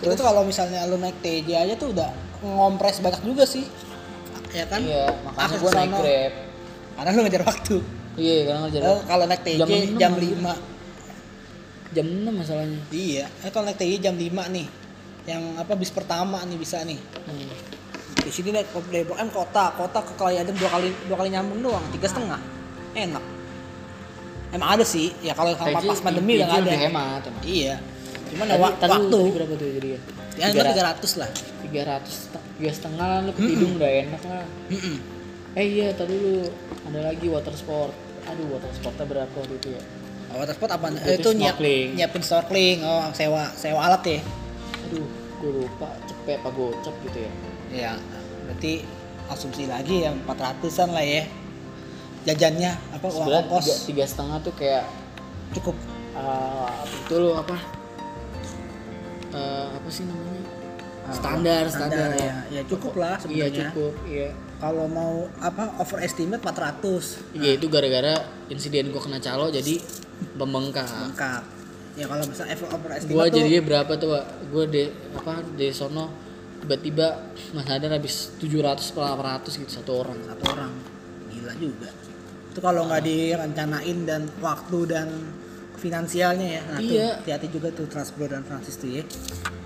Itu 0.00 0.14
tuh 0.14 0.24
kalau 0.24 0.46
misalnya 0.46 0.86
lu 0.88 0.96
naik 0.96 1.20
TJ 1.20 1.48
aja 1.68 1.74
tuh 1.76 1.92
udah 1.92 2.08
ngompres 2.40 3.04
banyak 3.04 3.20
juga 3.20 3.44
sih 3.44 3.68
ya 4.50 4.64
kan? 4.66 4.80
Iya 4.82 5.04
makanya 5.24 5.56
gue 5.56 5.70
naik 5.70 5.92
grab. 5.94 6.32
Karena 6.96 7.10
lu 7.14 7.20
ngejar 7.26 7.44
waktu. 7.46 7.76
Iya 8.18 8.36
karena 8.46 8.60
ngejar 8.66 8.80
Lu 8.82 8.94
kalau 9.06 9.24
naik 9.26 9.42
TJ 9.46 9.58
Jam 9.58 9.68
jam, 9.68 10.12
enam 10.12 10.12
lagi. 10.18 10.28
5 11.90 11.94
jam 11.94 12.06
enam 12.06 12.34
masalahnya. 12.38 12.80
Iya 12.90 13.24
eh, 13.26 13.50
kalau 13.50 13.64
naik 13.66 13.78
TJ 13.78 13.92
jam 14.02 14.14
5 14.18 14.56
nih. 14.56 14.66
Yang 15.28 15.42
apa 15.60 15.72
bis 15.76 15.90
pertama 15.92 16.38
nih 16.46 16.58
bisa 16.58 16.82
nih. 16.82 17.00
Hmm. 17.26 17.52
di 18.20 18.28
sini 18.28 18.52
naik 18.52 18.68
Depok 18.92 19.16
M 19.16 19.32
kota 19.32 19.72
kota 19.80 20.04
ke 20.04 20.12
kali 20.18 20.36
adem 20.36 20.52
dua 20.52 20.68
kali 20.68 20.92
dua 21.08 21.16
kali 21.24 21.30
nyambung 21.32 21.64
doang 21.64 21.84
tiga 21.94 22.10
setengah. 22.10 22.40
Enak. 22.92 23.24
Emang 24.50 24.76
ada 24.76 24.84
sih 24.84 25.14
ya 25.24 25.32
kalau 25.32 25.54
pas, 25.56 26.02
pandemi 26.02 26.36
udah 26.36 26.46
nggak 26.50 26.62
ada. 26.68 26.72
hemat 26.74 27.22
emang. 27.24 27.42
Iya 27.46 27.74
cuman 28.30 28.46
Tadi- 28.46 28.62
waktu 28.62 28.80
tadi 28.80 29.30
berapa 29.32 29.52
tuh 29.54 29.68
jadi 29.74 29.88
ya 29.90 30.00
ya 30.38 30.46
tiga 30.64 30.82
ratus. 30.84 31.12
lah. 31.16 31.30
Tiga 31.60 31.82
ratus 31.84 32.14
tiga 32.56 32.70
setengah 32.72 33.06
lah 33.06 33.18
lu 33.20 33.32
ketidung 33.32 33.72
udah 33.76 33.90
enak 33.90 34.22
lah. 34.22 34.44
Mm-mm. 34.68 34.96
eh 35.52 35.66
iya 35.66 35.88
tadi 35.92 36.14
lu 36.14 36.46
ada 36.86 37.00
lagi 37.04 37.26
water 37.26 37.52
sport. 37.52 37.92
Aduh 38.24 38.46
water 38.48 38.70
sportnya 38.70 39.04
berapa 39.04 39.34
waktu 39.34 39.54
itu 39.56 39.68
ya? 39.74 39.82
Oh, 40.30 40.38
water 40.38 40.54
sport 40.54 40.70
apa? 40.70 40.86
Itu 40.88 41.02
Eh, 41.02 41.16
itu 41.16 41.30
nyiap, 41.34 41.58
nyiapin 41.58 42.22
snorkeling, 42.22 42.78
oh 42.82 43.10
sewa 43.10 43.50
sewa 43.52 43.80
alat 43.82 44.02
ya? 44.06 44.20
aduh 44.80 45.06
gue 45.40 45.50
lupa 45.56 45.88
cepet 46.04 46.38
apa 46.38 46.50
gocap 46.50 46.94
gitu 47.02 47.18
ya. 47.18 47.32
Ya, 47.70 47.92
berarti 48.44 48.82
asumsi 49.26 49.64
lagi 49.64 50.02
yang 50.02 50.18
400-an 50.24 50.90
lah 50.90 51.02
ya. 51.02 51.22
Jajannya 52.20 52.70
apa 52.92 53.06
uang 53.06 53.14
sebenarnya 53.16 53.60
tiga, 53.86 54.04
setengah 54.04 54.38
tuh 54.40 54.52
kayak 54.52 54.84
cukup. 55.50 55.74
uh, 56.12 56.68
itu 56.84 57.14
lo 57.16 57.38
apa 57.38 57.56
Eh, 59.30 59.66
apa 59.70 59.88
sih 59.88 60.04
namanya 60.10 60.42
standar 61.10 61.64
standar, 61.66 62.08
ya. 62.14 62.34
Ya 62.50 62.62
cukup 62.66 62.94
lah 62.98 63.18
iya 63.26 63.46
sebenarnya. 63.50 63.70
cukup 63.74 63.92
iya 64.06 64.30
Kalau 64.60 64.86
mau 64.92 65.24
apa 65.40 65.80
overestimate 65.80 66.42
400 66.44 67.38
iya 67.38 67.50
itu 67.56 67.66
gara-gara 67.70 68.14
insiden 68.52 68.90
gue 68.92 69.00
kena 69.02 69.18
calo 69.22 69.48
jadi 69.48 69.80
membengkak 70.36 70.86
lengkap. 70.86 71.42
Ya 71.98 72.06
kalau 72.06 72.24
bisa 72.28 72.42
overestimate 72.46 73.14
gue 73.16 73.24
tuh 73.26 73.34
jadinya 73.38 73.62
berapa 73.66 73.92
tuh 73.98 74.08
Pak? 74.14 74.24
gue 74.50 74.64
de 74.70 74.84
apa 75.14 75.32
dari 75.56 75.72
sono 75.74 76.10
tiba-tiba 76.60 77.06
mas 77.56 77.64
Hadar 77.64 77.96
habis 77.96 78.36
700 78.36 78.92
atau 78.92 79.00
800 79.00 79.62
gitu 79.64 79.72
satu 79.80 79.92
orang 80.04 80.18
satu 80.28 80.42
orang. 80.52 80.72
Gila 81.32 81.52
juga. 81.56 81.88
Itu 82.52 82.60
kalau 82.60 82.84
nggak 82.90 83.02
direncanain 83.06 83.98
dan 84.04 84.22
waktu 84.44 84.78
dan 84.84 85.08
finansialnya 85.80 86.48
ya. 86.50 86.62
Nah, 86.62 86.78
tuh, 86.78 86.92
Iya. 86.92 87.08
hati-hati 87.18 87.48
juga 87.48 87.68
tuh 87.72 87.88
Transbro 87.88 88.26
dan 88.26 88.44
Francis 88.44 88.76
tuh 88.76 88.92
ya. 88.92 89.04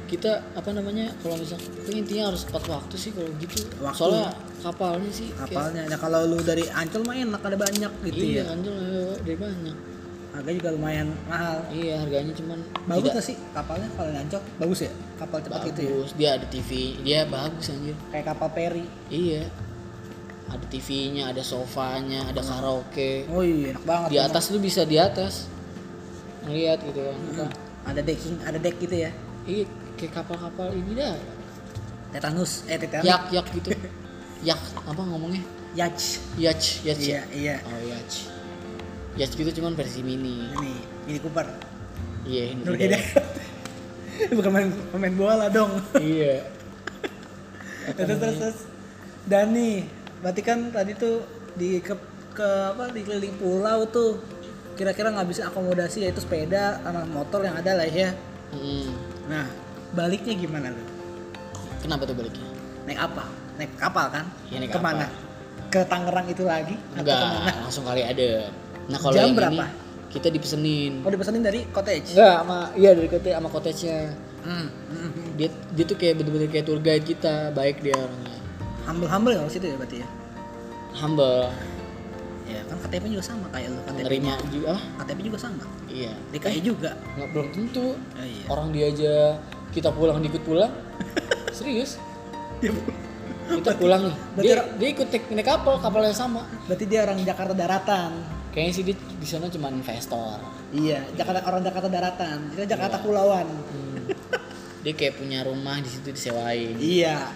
kita 0.05 0.31
apa 0.55 0.69
namanya 0.71 1.11
kalau 1.19 1.35
misal 1.35 1.57
itu 1.59 1.91
intinya 1.91 2.29
harus 2.31 2.45
tepat 2.45 2.69
waktu 2.69 2.95
sih 2.95 3.11
kalau 3.11 3.27
gitu. 3.35 3.67
Waktu. 3.83 3.99
soalnya 3.99 4.31
kapalnya 4.63 5.11
sih 5.11 5.29
kayak- 5.29 5.49
kapalnya. 5.51 5.83
Nah 5.89 5.99
kalau 5.99 6.21
lu 6.25 6.39
dari 6.39 6.63
Ancol 6.71 7.03
mah 7.03 7.17
enak 7.17 7.41
ada 7.43 7.57
banyak 7.59 7.93
gitu 8.05 8.23
iya 8.23 8.45
ya. 8.45 8.45
Kan 8.47 8.59
tuh 8.63 8.75
dari 9.19 9.35
banyak. 9.35 9.77
Harganya 10.31 10.57
juga 10.61 10.71
lumayan 10.71 11.09
mahal. 11.25 11.59
Iya 11.73 11.95
harganya 11.99 12.33
cuman 12.33 12.59
bagus 12.85 13.01
tidak 13.01 13.15
gak 13.17 13.25
sih 13.25 13.37
kapalnya 13.51 13.89
kalau 13.97 14.11
di 14.13 14.19
Ancol? 14.21 14.43
Bagus 14.55 14.79
ya? 14.79 14.93
Kapal 15.17 15.39
cepat 15.41 15.61
gitu 15.65 15.81
ya? 15.81 15.89
Bagus 15.91 16.11
dia 16.15 16.29
ada 16.31 16.47
TV 16.47 16.71
dia 17.01 17.19
bagus 17.27 17.65
anjir. 17.67 17.97
Kayak 18.13 18.25
kapal 18.29 18.49
peri. 18.53 18.85
Iya. 19.09 19.43
Ada 20.45 20.67
TV-nya 20.69 21.23
ada 21.27 21.43
sofanya 21.43 22.29
ada 22.29 22.39
karaoke. 22.39 23.25
Oh 23.27 23.41
iya 23.41 23.73
enak 23.73 23.83
banget 23.83 24.09
di 24.13 24.19
atas 24.21 24.53
lu 24.53 24.61
bisa 24.61 24.85
di 24.85 25.01
atas 25.01 25.49
ngeliat 26.45 26.79
gitu 26.85 27.01
kan. 27.01 27.17
Apa, 27.17 27.47
ada 27.85 28.01
decking 28.01 28.37
ada 28.45 28.59
deck 28.61 28.77
gitu 28.81 28.97
ya? 28.97 29.11
Iya 29.45 29.65
kayak 30.01 30.13
kapal-kapal 30.23 30.73
ini 30.73 30.93
dah. 30.99 31.17
Tetanus 32.15 32.65
eh 32.71 32.79
tetanus 32.79 33.07
yak 33.07 33.23
yak 33.33 33.47
gitu. 33.53 33.71
Yak 34.45 34.61
apa 34.85 35.03
ngomongnya? 35.03 35.43
Yacht 35.75 35.99
yacht 36.39 36.85
yacht 36.87 37.01
iya 37.03 37.13
ya? 37.13 37.23
iya. 37.35 37.55
Oh 37.67 37.81
yacht 37.91 38.13
yacht 39.19 39.33
gitu 39.35 39.51
cuman 39.63 39.75
versi 39.75 40.01
mini. 40.05 40.49
Ini 40.55 40.73
Mini 41.09 41.19
Cooper. 41.21 41.47
Iya 42.25 42.43
ini 42.55 42.61
Nur 42.65 42.75
juga. 42.77 42.85
Hidayat. 42.89 43.25
bukan 44.39 44.51
main 44.55 44.69
pemain 44.95 45.15
bola 45.15 45.47
dong. 45.51 45.73
Iya. 45.99 46.47
Terus 47.99 48.17
terus 48.17 48.37
terus. 48.41 48.59
Dan 49.29 49.53
nih 49.53 49.85
berarti 50.25 50.41
kan 50.41 50.73
tadi 50.73 50.97
tuh 50.97 51.21
di 51.53 51.85
ke, 51.85 51.93
ke 52.33 52.49
apa 52.73 52.89
di 52.89 53.05
keliling 53.05 53.37
pulau 53.37 53.85
tuh 53.93 54.25
kira-kira 54.75 55.11
nggak 55.15 55.29
bisa 55.31 55.47
akomodasi 55.49 56.07
yaitu 56.07 56.21
sepeda 56.23 56.83
sama 56.83 57.07
motor 57.07 57.47
yang 57.47 57.57
ada 57.59 57.75
lah 57.79 57.87
ya. 57.87 58.15
Hmm. 58.55 58.95
nah 59.27 59.51
baliknya 59.99 60.31
gimana 60.39 60.71
lu 60.71 60.85
kenapa 61.83 62.07
tuh 62.07 62.17
baliknya? 62.17 62.49
Naik 62.89 63.01
apa? 63.01 63.25
Naik 63.59 63.73
kapal 63.77 64.07
kan? 64.09 64.25
Iya, 64.49 64.59
naik 64.63 64.73
ke 64.73 64.81
mana? 64.81 65.07
ke 65.75 65.83
Tangerang 65.91 66.27
itu 66.31 66.47
lagi 66.47 66.79
atau 66.95 67.03
enggak 67.03 67.55
langsung 67.67 67.83
kali 67.83 68.07
ada. 68.07 68.47
Nah 68.87 68.99
kalau 69.03 69.15
Jam 69.19 69.27
yang 69.27 69.35
berapa? 69.35 69.65
ini 69.67 69.83
kita 70.15 70.29
dipesenin. 70.31 71.03
Oh 71.03 71.11
dipesenin 71.11 71.43
dari 71.43 71.67
cottage? 71.75 72.15
Enggak 72.15 72.47
sama 72.47 72.59
iya 72.79 72.91
dari 72.95 73.09
cottage 73.11 73.35
sama 73.35 73.49
cottage-nya. 73.51 73.99
Hmm. 74.45 74.69
hmm, 74.71 75.11
hmm. 75.11 75.29
dia 75.35 75.49
dia 75.75 75.85
tuh 75.89 75.97
kayak 75.99 76.23
bener-bener 76.23 76.47
kayak 76.53 76.69
tour 76.71 76.79
guide 76.79 77.03
kita 77.03 77.51
baik 77.51 77.83
dia 77.83 77.99
orangnya. 77.99 78.39
Humble 78.87 79.11
humble 79.11 79.35
nggak 79.35 79.51
situ 79.51 79.67
ya 79.67 79.75
berarti 79.75 79.97
ya? 80.07 80.09
Humble 80.95 81.51
ya 82.45 82.61
kan 82.65 82.77
KTP 82.79 83.05
juga 83.09 83.25
sama 83.25 83.47
kayak 83.49 83.69
lu 83.69 83.81
KTP 83.83 83.99
menerima 84.05 84.33
juga. 84.49 84.67
Ah. 84.73 84.83
KTP 85.01 85.19
juga 85.25 85.39
sama. 85.41 85.65
Iya. 85.89 86.13
DKI 86.31 86.61
juga. 86.61 86.91
Nggak 87.17 87.29
belum 87.31 87.47
tentu. 87.51 87.87
Oh, 87.97 88.25
iya. 88.25 88.45
Orang 88.47 88.69
dia 88.71 88.87
aja 88.89 89.15
kita 89.71 89.89
pulang 89.91 90.21
dikit 90.21 90.43
pulang. 90.43 90.73
Serius? 91.57 91.97
Kita 93.45 93.77
pulang 93.77 94.09
nih. 94.09 94.17
Dia, 94.41 94.53
orang- 94.57 94.71
dia 94.77 94.89
ikut 94.91 95.09
naik, 95.09 95.25
naik 95.31 95.47
kapal 95.47 95.75
kapal 95.79 96.03
yang 96.03 96.17
sama. 96.17 96.45
Berarti 96.65 96.85
dia 96.85 97.01
orang 97.03 97.21
Jakarta 97.21 97.53
daratan. 97.53 98.13
Kayaknya 98.51 98.73
sih 98.73 98.85
dia 98.85 98.97
di 98.97 99.27
sana 99.27 99.47
cuma 99.49 99.67
investor. 99.69 100.39
Iya 100.71 101.03
Jakarta 101.13 101.43
orang 101.45 101.61
Jakarta 101.61 101.89
daratan. 101.89 102.39
Kita 102.51 102.65
Jakarta 102.67 102.97
Iya. 102.97 103.05
pulauan 103.05 103.47
Hmm. 103.47 104.05
dia 104.81 104.93
kayak 104.93 105.17
punya 105.17 105.41
rumah 105.43 105.77
di 105.79 105.89
situ 105.89 106.09
disewain. 106.09 106.77
Iya. 106.77 107.35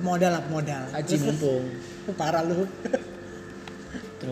Modal 0.00 0.32
lah 0.32 0.44
modal. 0.46 0.82
Aji 0.92 1.14
mumpung. 1.20 1.64
Parah 2.16 2.42
lu 2.42 2.64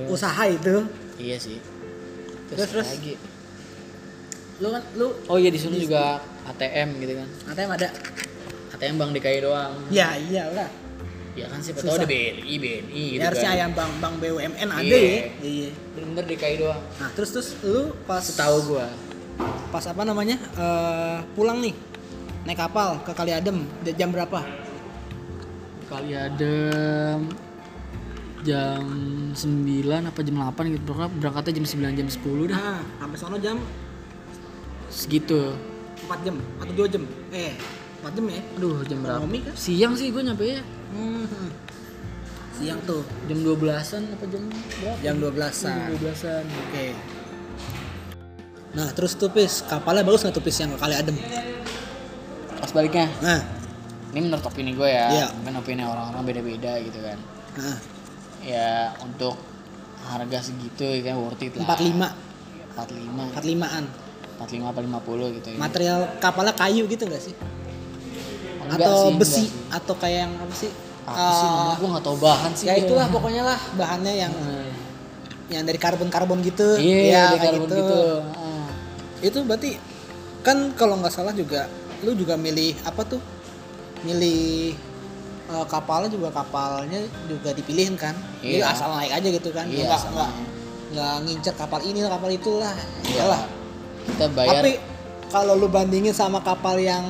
terus 0.05 0.21
usaha 0.21 0.43
itu. 0.47 0.77
Iya 1.19 1.37
sih. 1.41 1.59
Terus, 2.53 2.69
terus? 2.71 2.87
lagi. 2.87 3.15
Lu 4.59 4.69
kan 4.75 4.83
lu 4.99 5.07
oh 5.27 5.37
iya 5.39 5.51
di 5.51 5.59
sini 5.59 5.83
juga 5.83 6.23
ATM 6.47 6.89
gitu 7.03 7.13
kan. 7.19 7.29
ATM 7.55 7.71
ada? 7.75 7.89
ATM 8.75 8.95
Bank 8.99 9.11
DKI 9.19 9.39
doang. 9.43 9.73
Ya 9.91 10.15
iya 10.19 10.47
lah. 10.55 10.71
Ya 11.39 11.47
kan 11.47 11.63
siapa 11.63 11.87
tahu 11.87 12.03
ada 12.03 12.09
BRI 12.11 12.55
BNI 12.59 13.05
gitu 13.15 13.23
ya 13.23 13.31
harusnya 13.31 13.51
kan. 13.55 13.61
yang 13.63 13.71
bank 13.71 13.93
bank 14.03 14.15
BUMN 14.19 14.69
ada 14.75 14.83
Iya. 14.83 14.99
ya. 14.99 15.23
Iya. 15.39 15.71
Bener-bener 15.95 16.25
DKI 16.35 16.55
doang. 16.59 16.83
Nah 16.99 17.09
terus 17.15 17.31
terus 17.31 17.49
lu 17.63 17.95
pas 18.07 18.23
setahu 18.23 18.75
gua. 18.75 18.87
pas 19.71 19.85
apa 19.87 20.03
namanya? 20.03 20.35
Eh, 20.35 21.19
pulang 21.39 21.63
nih 21.63 21.71
naik 22.43 22.59
kapal 22.59 22.99
ke 23.07 23.13
Kali 23.15 23.31
Adem 23.31 23.63
jam 23.95 24.11
berapa? 24.11 24.43
Kali 25.87 26.11
ada 26.17 26.57
jam 28.43 28.83
9 29.39 30.11
apa 30.11 30.21
jam 30.27 30.35
8 30.43 30.75
gitu. 30.75 30.83
Berangkatnya 30.91 31.53
jam 31.63 31.67
9 31.67 31.99
jam 31.99 32.09
10 32.11 32.51
dah. 32.51 32.59
Nah 32.59 32.83
sampai 32.99 33.19
sono 33.23 33.37
jam? 33.39 33.57
Segitu. 34.91 35.55
4 36.11 36.27
jam 36.27 36.37
atau 36.59 36.75
2 36.75 36.91
jam? 36.91 37.03
Eh 37.31 37.55
4 38.03 38.17
jam 38.19 38.25
ya? 38.27 38.43
Aduh 38.59 38.83
jam 38.83 38.99
berapa? 39.03 39.23
Kan? 39.23 39.55
siang 39.55 39.95
sih 39.95 40.11
gue 40.11 40.23
nyampe 40.23 40.45
ya. 40.47 40.63
Hmm. 40.91 41.51
siang 42.59 42.83
tuh? 42.83 43.07
Jam 43.31 43.39
12-an 43.47 44.03
apa 44.19 44.25
jam 44.27 44.43
berapa? 44.51 44.99
Jam 44.99 45.15
12an 45.23 45.75
jam 45.79 45.95
12-an 45.95 46.45
oke. 46.47 46.87
Nah 48.75 48.89
terus 48.95 49.13
tuh 49.15 49.31
pis. 49.31 49.63
Kapalnya 49.63 50.03
bagus 50.03 50.27
nggak 50.27 50.35
tuh 50.35 50.43
pis 50.43 50.59
yang 50.59 50.75
Kali 50.75 50.95
Adem? 50.99 51.15
Pas 52.59 52.71
baliknya? 52.75 53.07
Nah. 53.23 53.41
Ini 54.09 54.25
menurut 54.25 54.43
opini 54.43 54.73
gue 54.73 54.89
ya. 54.89 55.07
Iya. 55.13 55.27
mungkin 55.37 55.61
opini 55.61 55.83
orang-orang 55.85 56.23
beda-beda 56.25 56.81
gitu 56.81 56.99
kan. 57.05 57.19
Nah 57.61 57.98
ya 58.41 58.93
untuk 58.99 59.35
harga 60.01 60.39
segitu 60.43 60.85
ya 60.85 61.03
kan 61.05 61.17
worth 61.19 61.41
it 61.41 61.53
lah. 61.55 61.67
45 61.75 62.15
45 62.77 63.35
45an 63.35 63.85
45 64.39 64.71
apa 64.71 64.81
50 64.81 65.37
gitu 65.37 65.49
ya. 65.51 65.59
Material 65.59 65.99
kapalnya 66.19 66.55
kayu 66.55 66.87
gitu 66.87 67.05
nggak 67.05 67.21
sih? 67.21 67.35
Enggak 68.63 68.85
atau 68.85 68.99
sih, 69.03 69.15
besi 69.17 69.35
sih. 69.41 69.49
atau 69.69 69.95
kayak 69.95 70.19
yang 70.23 70.33
apa 70.37 70.55
sih? 70.55 70.71
Apa 71.05 71.17
sih 71.33 71.41
Eh, 71.41 71.49
namanya? 71.49 71.75
Gue 71.75 71.89
gak 71.91 72.05
tau 72.05 72.17
bahan 72.17 72.53
sih 72.53 72.65
ya 72.65 72.75
itulah 72.77 73.07
pokoknya 73.09 73.43
lah 73.43 73.59
bahannya 73.75 74.15
yang 74.15 74.33
Hmm. 74.33 74.71
yang 75.49 75.65
dari 75.65 75.77
karbon 75.77 76.07
karbon 76.07 76.39
gitu. 76.41 76.77
Iya 76.77 77.01
Ya, 77.03 77.23
di 77.33 77.39
kayak 77.39 77.53
karbon 77.57 77.69
gitu, 77.73 78.01
Ah. 78.37 78.69
itu 79.19 79.39
berarti 79.43 79.71
kan 80.41 80.71
kalau 80.73 81.01
nggak 81.01 81.11
salah 81.11 81.33
juga 81.33 81.65
lu 82.01 82.13
juga 82.13 82.37
milih 82.37 82.77
apa 82.85 83.03
tuh? 83.03 83.21
Milih 84.01 84.77
eh, 85.49 85.67
kapalnya 85.67 86.09
juga 86.09 86.29
kapalnya 86.31 87.01
juga 87.25 87.51
dipilihin 87.53 87.97
kan. 87.97 88.13
Jadi 88.45 88.61
Iya. 88.61 88.69
asal 88.69 88.93
naik 88.93 89.13
aja 89.13 89.29
gitu 89.33 89.49
kan. 89.51 89.65
Iya, 89.67 89.89
nggak 89.89 90.03
nggak 90.13 90.31
nggak 90.89 91.15
ngincer 91.25 91.55
kapal 91.57 91.81
ini 91.83 91.99
kapal 92.05 92.31
itulah. 92.31 92.75
Iya. 93.05 93.25
iyalah 93.25 93.43
kita 94.09 94.27
bayar. 94.33 94.63
Tapi 94.65 94.73
kalau 95.29 95.53
lu 95.57 95.69
bandingin 95.69 96.17
sama 96.17 96.41
kapal 96.41 96.81
yang 96.81 97.05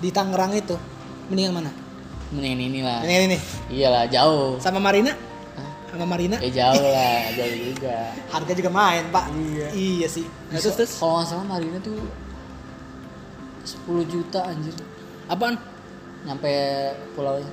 di 0.00 0.08
Tangerang 0.08 0.56
itu 0.56 0.76
mendingan 1.28 1.60
mana? 1.60 1.70
Mendingan 2.32 2.60
inilah. 2.72 2.98
Ini 3.04 3.14
ini? 3.28 3.38
Iyalah 3.68 4.04
jauh. 4.08 4.56
Sama 4.56 4.80
Marina? 4.80 5.12
Hah? 5.56 5.70
sama 5.92 6.06
Marina? 6.08 6.36
Eh 6.40 6.48
jauh 6.48 6.80
lah 6.80 7.28
jauh 7.38 7.56
juga. 7.68 7.96
Harga 8.32 8.52
juga 8.56 8.70
main 8.72 9.04
pak. 9.12 9.24
Iya. 9.36 9.66
iya 9.76 10.08
sih. 10.08 10.24
Nah, 10.48 10.56
terus 10.56 10.76
terus 10.80 10.92
kalau 10.96 11.20
nggak 11.20 11.28
salah 11.28 11.44
Marina 11.44 11.76
tuh 11.84 12.00
10 13.64 14.04
juta 14.08 14.40
anjir. 14.48 14.72
Apaan? 15.28 15.60
Nyampe 16.24 16.52
pulaunya 17.16 17.48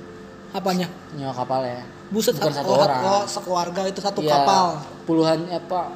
apanya? 0.50 0.86
Nyewa 1.12 1.32
kapal 1.32 1.64
ya. 1.64 1.80
Buset 2.08 2.36
Bukan 2.36 2.52
satu, 2.52 2.72
oh, 2.72 2.80
orang. 2.80 3.02
oh, 3.04 3.24
sekeluarga 3.28 3.82
itu 3.84 4.00
satu 4.00 4.24
Iya, 4.24 4.32
kapal. 4.32 4.80
puluhan 5.04 5.44
apa 5.52 5.92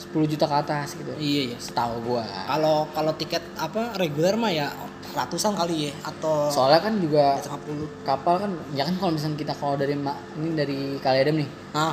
10 0.00 0.24
juta 0.24 0.48
ke 0.48 0.56
atas 0.56 0.96
gitu. 0.96 1.12
Iya 1.20 1.52
iya. 1.52 1.58
Setahu 1.60 2.00
gua. 2.00 2.24
Kalau 2.24 2.88
kalau 2.96 3.12
tiket 3.12 3.44
apa 3.60 3.92
reguler 4.00 4.32
mah 4.40 4.48
ya 4.48 4.72
ratusan 5.10 5.52
kali 5.52 5.90
ya 5.90 5.92
atau 6.06 6.48
soalnya 6.48 6.80
kan 6.80 6.94
juga 6.96 7.36
50 7.36 8.06
kapal 8.06 8.34
kan 8.40 8.50
ya 8.72 8.86
kan 8.86 8.94
kalau 8.96 9.12
misalnya 9.12 9.36
kita 9.36 9.52
kalau 9.52 9.74
dari 9.76 9.92
ini 9.98 10.48
dari 10.56 10.80
Kaliadem 10.96 11.44
nih. 11.44 11.48
Nah 11.76 11.92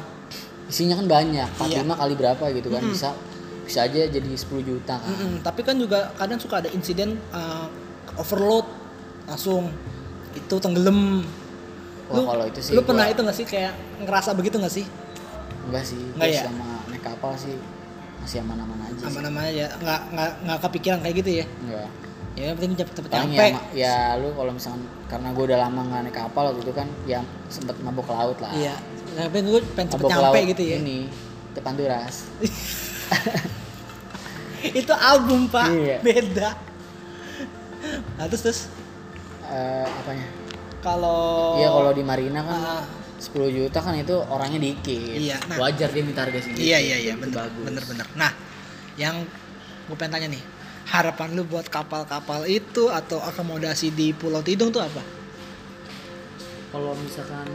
isinya 0.68 0.96
kan 0.96 1.08
banyak 1.08 1.48
45 1.60 1.68
Iya. 1.76 1.96
kali 2.00 2.14
berapa 2.16 2.44
gitu 2.56 2.68
kan. 2.72 2.82
Mm-mm. 2.84 2.94
bisa 2.96 3.10
bisa 3.68 3.84
aja 3.84 4.00
jadi 4.08 4.32
10 4.32 4.48
juta 4.64 4.96
kan. 4.96 5.12
Mm-mm. 5.12 5.44
tapi 5.44 5.60
kan 5.68 5.76
juga 5.76 6.08
kadang 6.16 6.40
suka 6.40 6.64
ada 6.64 6.70
insiden 6.72 7.20
uh, 7.36 7.68
overload 8.16 8.64
langsung. 9.28 9.68
Itu 10.32 10.64
tenggelam 10.64 11.26
Wah, 12.08 12.24
kalau 12.26 12.46
itu 12.48 12.60
sih 12.64 12.72
lu 12.72 12.80
gua- 12.80 12.88
pernah 12.88 13.06
itu 13.08 13.20
nggak 13.20 13.38
sih? 13.38 13.46
Kayak 13.46 13.74
ngerasa 14.00 14.30
begitu 14.32 14.56
nggak 14.58 14.74
sih? 14.74 14.86
Enggak 15.68 15.84
sih 15.84 16.00
Enggak 16.16 16.30
ya? 16.32 16.42
sama 16.48 16.68
naik 16.88 17.04
kapal 17.04 17.32
sih 17.36 17.56
masih 18.18 18.38
aman-aman 18.44 18.80
aja 18.82 19.04
namanya 19.22 19.52
ya 19.52 19.68
nggak 19.78 20.00
nggak 20.12 20.32
nggak 20.44 20.60
kepikiran 20.64 21.00
kayak 21.04 21.16
gitu 21.20 21.32
ya? 21.44 21.46
Enggak 21.64 21.88
ya 22.38 22.44
yang 22.46 22.56
penting 22.56 22.78
cepet 22.78 22.94
cepet 23.02 23.10
nyampe. 23.10 23.46
ya, 23.50 23.58
ya 23.74 23.96
lu 24.22 24.30
kalau 24.38 24.54
misalkan 24.54 24.86
karena 25.10 25.34
gue 25.34 25.44
udah 25.50 25.58
lama 25.58 25.82
nggak 25.90 26.02
naik 26.06 26.16
kapal 26.16 26.44
waktu 26.48 26.62
itu 26.62 26.70
kan 26.72 26.86
ya 27.10 27.20
sempet 27.50 27.74
mabuk 27.82 28.06
ke 28.06 28.14
laut 28.14 28.38
lah. 28.38 28.54
Iya. 28.54 28.78
Tapi 29.18 29.38
gue 29.42 29.60
pengen 29.74 29.90
cepet 29.90 30.06
mabuk 30.06 30.12
nyampe 30.14 30.40
gitu 30.54 30.64
ya? 30.64 30.78
ini 30.78 31.10
depan 31.58 31.74
duras. 31.74 32.16
Itu 34.78 34.94
album 34.94 35.50
pak. 35.50 35.70
Iya. 35.70 35.98
beda. 36.02 36.50
Nah 38.18 38.26
terus 38.30 38.42
terus? 38.44 38.60
Eh, 39.48 39.86
apanya 39.86 40.28
kalau 40.80 41.58
iya 41.58 41.70
kalau 41.70 41.92
di 41.92 42.04
Marina 42.04 42.42
kan 42.42 42.60
Ah. 42.60 42.84
10 43.18 43.50
juta 43.50 43.82
kan 43.82 43.98
itu 43.98 44.14
orangnya 44.14 44.62
dikit 44.62 45.18
Iya, 45.18 45.42
nah. 45.50 45.58
wajar 45.58 45.90
dia 45.90 46.06
minta 46.06 46.22
harga 46.22 46.38
segitu 46.38 46.62
Iya 46.64 46.78
iya 46.78 46.98
iya 47.02 47.14
bagus. 47.18 47.66
bener 47.66 47.82
bener. 47.84 48.06
Nah 48.14 48.30
yang 48.94 49.26
gue 49.90 49.98
pengen 49.98 50.14
tanya 50.14 50.28
nih 50.30 50.44
harapan 50.86 51.34
lu 51.34 51.42
buat 51.44 51.66
kapal-kapal 51.66 52.46
itu 52.46 52.88
atau 52.88 53.18
akomodasi 53.20 53.90
di 53.90 54.14
Pulau 54.14 54.40
Tidung 54.40 54.70
tuh 54.70 54.82
apa? 54.82 55.02
kalau 56.68 56.94
misalkan 56.94 57.48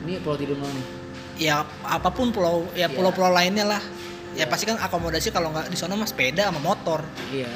ini 0.00 0.20
pulau 0.20 0.36
tidur 0.36 0.54
nih 0.54 0.86
Ya 1.40 1.64
apa 1.80 2.12
pun 2.12 2.28
pulau 2.30 2.68
ya 2.70 2.84
Iya. 2.84 2.92
pulau-pulau 2.92 3.32
lainnya 3.32 3.64
lah. 3.64 3.80
Ya 4.30 4.44
Iya. 4.44 4.46
pasti 4.46 4.68
kan 4.68 4.76
akomodasi 4.76 5.32
kalau 5.32 5.48
nggak 5.50 5.66
di 5.66 5.74
sana 5.74 5.96
mah 5.96 6.04
sepeda 6.04 6.46
sama 6.46 6.60
motor. 6.60 7.00
iya 7.32 7.48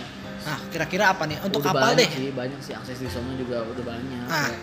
Nah 0.45 0.59
kira-kira 0.69 1.05
apa 1.09 1.25
nih 1.25 1.39
untuk 1.41 1.61
Udah 1.61 1.73
kapal 1.73 1.89
banyak 1.91 1.99
deh? 1.99 2.11
sih 2.11 2.29
banyak 2.31 2.61
sih 2.61 2.73
akses 2.73 2.99
di 2.99 3.09
sana 3.09 3.33
juga 3.35 3.65
udah 3.65 3.85
banyak 3.85 4.25
Ah. 4.27 4.45
Kayak, 4.45 4.61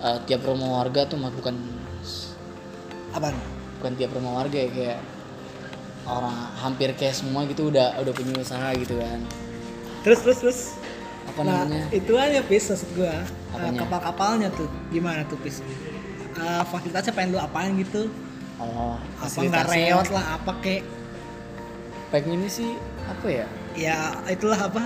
eh, 0.00 0.18
tiap 0.26 0.42
rumah 0.42 0.68
warga 0.78 1.00
tuh 1.04 1.16
mah 1.16 1.30
bukan 1.30 1.54
Apaan? 3.12 3.36
bukan 3.76 3.92
tiap 3.94 4.10
rumah 4.12 4.32
warga 4.36 4.56
ya 4.56 4.70
kayak 4.70 4.98
orang 6.04 6.32
hampir 6.56 6.88
kayak 6.92 7.12
semua 7.12 7.42
gitu 7.44 7.66
udah 7.68 7.98
udah 7.98 8.12
punya 8.12 8.34
usaha 8.36 8.70
gitu 8.74 8.94
kan 8.96 9.20
Terus 10.02 10.18
terus 10.20 10.38
terus. 10.38 10.60
apa 11.22 11.38
nah 11.40 11.62
namanya 11.62 11.86
itu 11.90 12.12
aja 12.14 12.42
pis 12.42 12.66
maksud 12.66 12.90
gua 12.94 13.14
Uh, 13.52 13.68
kapal-kapalnya 13.70 14.48
tuh 14.50 14.64
gimana 14.88 15.22
tuh 15.22 15.36
pis? 15.36 15.60
Uh, 16.32 16.64
fasilitasnya 16.64 17.12
pengen 17.12 17.36
lu 17.36 17.38
apaan 17.38 17.76
gitu? 17.76 18.08
oh 18.56 18.96
Apa 19.18 19.38
nggak 19.40 19.66
reot 19.68 20.08
lah 20.08 20.24
apa 20.34 20.52
kek? 20.58 20.80
pengen 22.08 22.38
ini 22.38 22.48
sih 22.48 22.72
apa 23.04 23.26
ya 23.28 23.46
Ya 23.74 23.96
itulah 24.26 24.60
apa? 24.62 24.82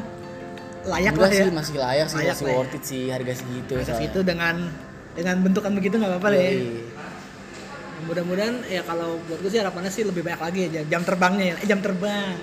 Layak 0.87 1.13
Enggak 1.13 1.23
lah 1.23 1.33
ya. 1.33 1.43
sih 1.43 1.53
masih 1.53 1.75
layak 1.77 2.07
sih 2.07 2.17
Layak 2.17 2.31
masih 2.31 2.45
lah 2.45 2.53
ya. 2.53 2.57
worth 2.57 2.75
it 2.75 2.83
sih 2.83 3.03
harga 3.11 3.33
segitu 3.35 3.73
Harga 3.75 3.93
segitu 3.93 4.19
dengan 4.23 4.55
dengan 5.13 5.37
bentukan 5.41 5.73
begitu 5.73 5.95
nggak 5.97 6.11
apa-apa 6.13 6.29
lah 6.31 6.39
ya. 6.39 6.53
Mudah-mudahan 8.07 8.55
ya 8.67 8.83
kalau 8.83 9.19
buat 9.25 9.41
gue 9.41 9.51
sih 9.51 9.59
harapannya 9.59 9.91
sih 9.91 10.05
lebih 10.05 10.23
banyak 10.23 10.39
lagi 10.39 10.61
ya 10.69 10.83
jam 10.87 11.03
terbangnya 11.03 11.45
ya. 11.45 11.55
Eh, 11.57 11.67
jam 11.67 11.81
terbang. 11.81 12.37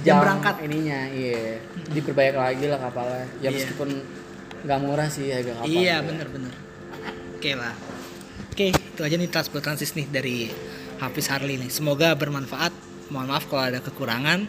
Jam, 0.00 0.24
berangkat. 0.24 0.56
ininya 0.64 1.04
iya 1.04 1.60
diperbanyak 1.92 2.32
lagi 2.32 2.64
lah 2.64 2.80
kapalnya 2.80 3.28
ya 3.36 3.44
Iya. 3.44 3.50
meskipun 3.52 3.88
nggak 4.64 4.78
murah 4.80 5.04
sih 5.06 5.28
harga 5.28 5.52
kapal 5.52 5.68
Iya 5.68 5.96
bener-bener. 6.00 6.54
Oke 7.36 7.52
lah. 7.52 7.74
Oke 8.48 8.64
itu 8.72 9.00
aja 9.00 9.14
nih 9.14 9.28
transport 9.28 9.60
transis 9.60 9.92
nih 9.92 10.08
dari 10.08 10.48
Hafiz 10.96 11.28
Harli 11.28 11.58
nih. 11.58 11.68
Semoga 11.68 12.16
bermanfaat. 12.16 12.72
Mohon 13.10 13.28
maaf 13.28 13.44
kalau 13.46 13.64
ada 13.66 13.80
kekurangan. 13.80 14.48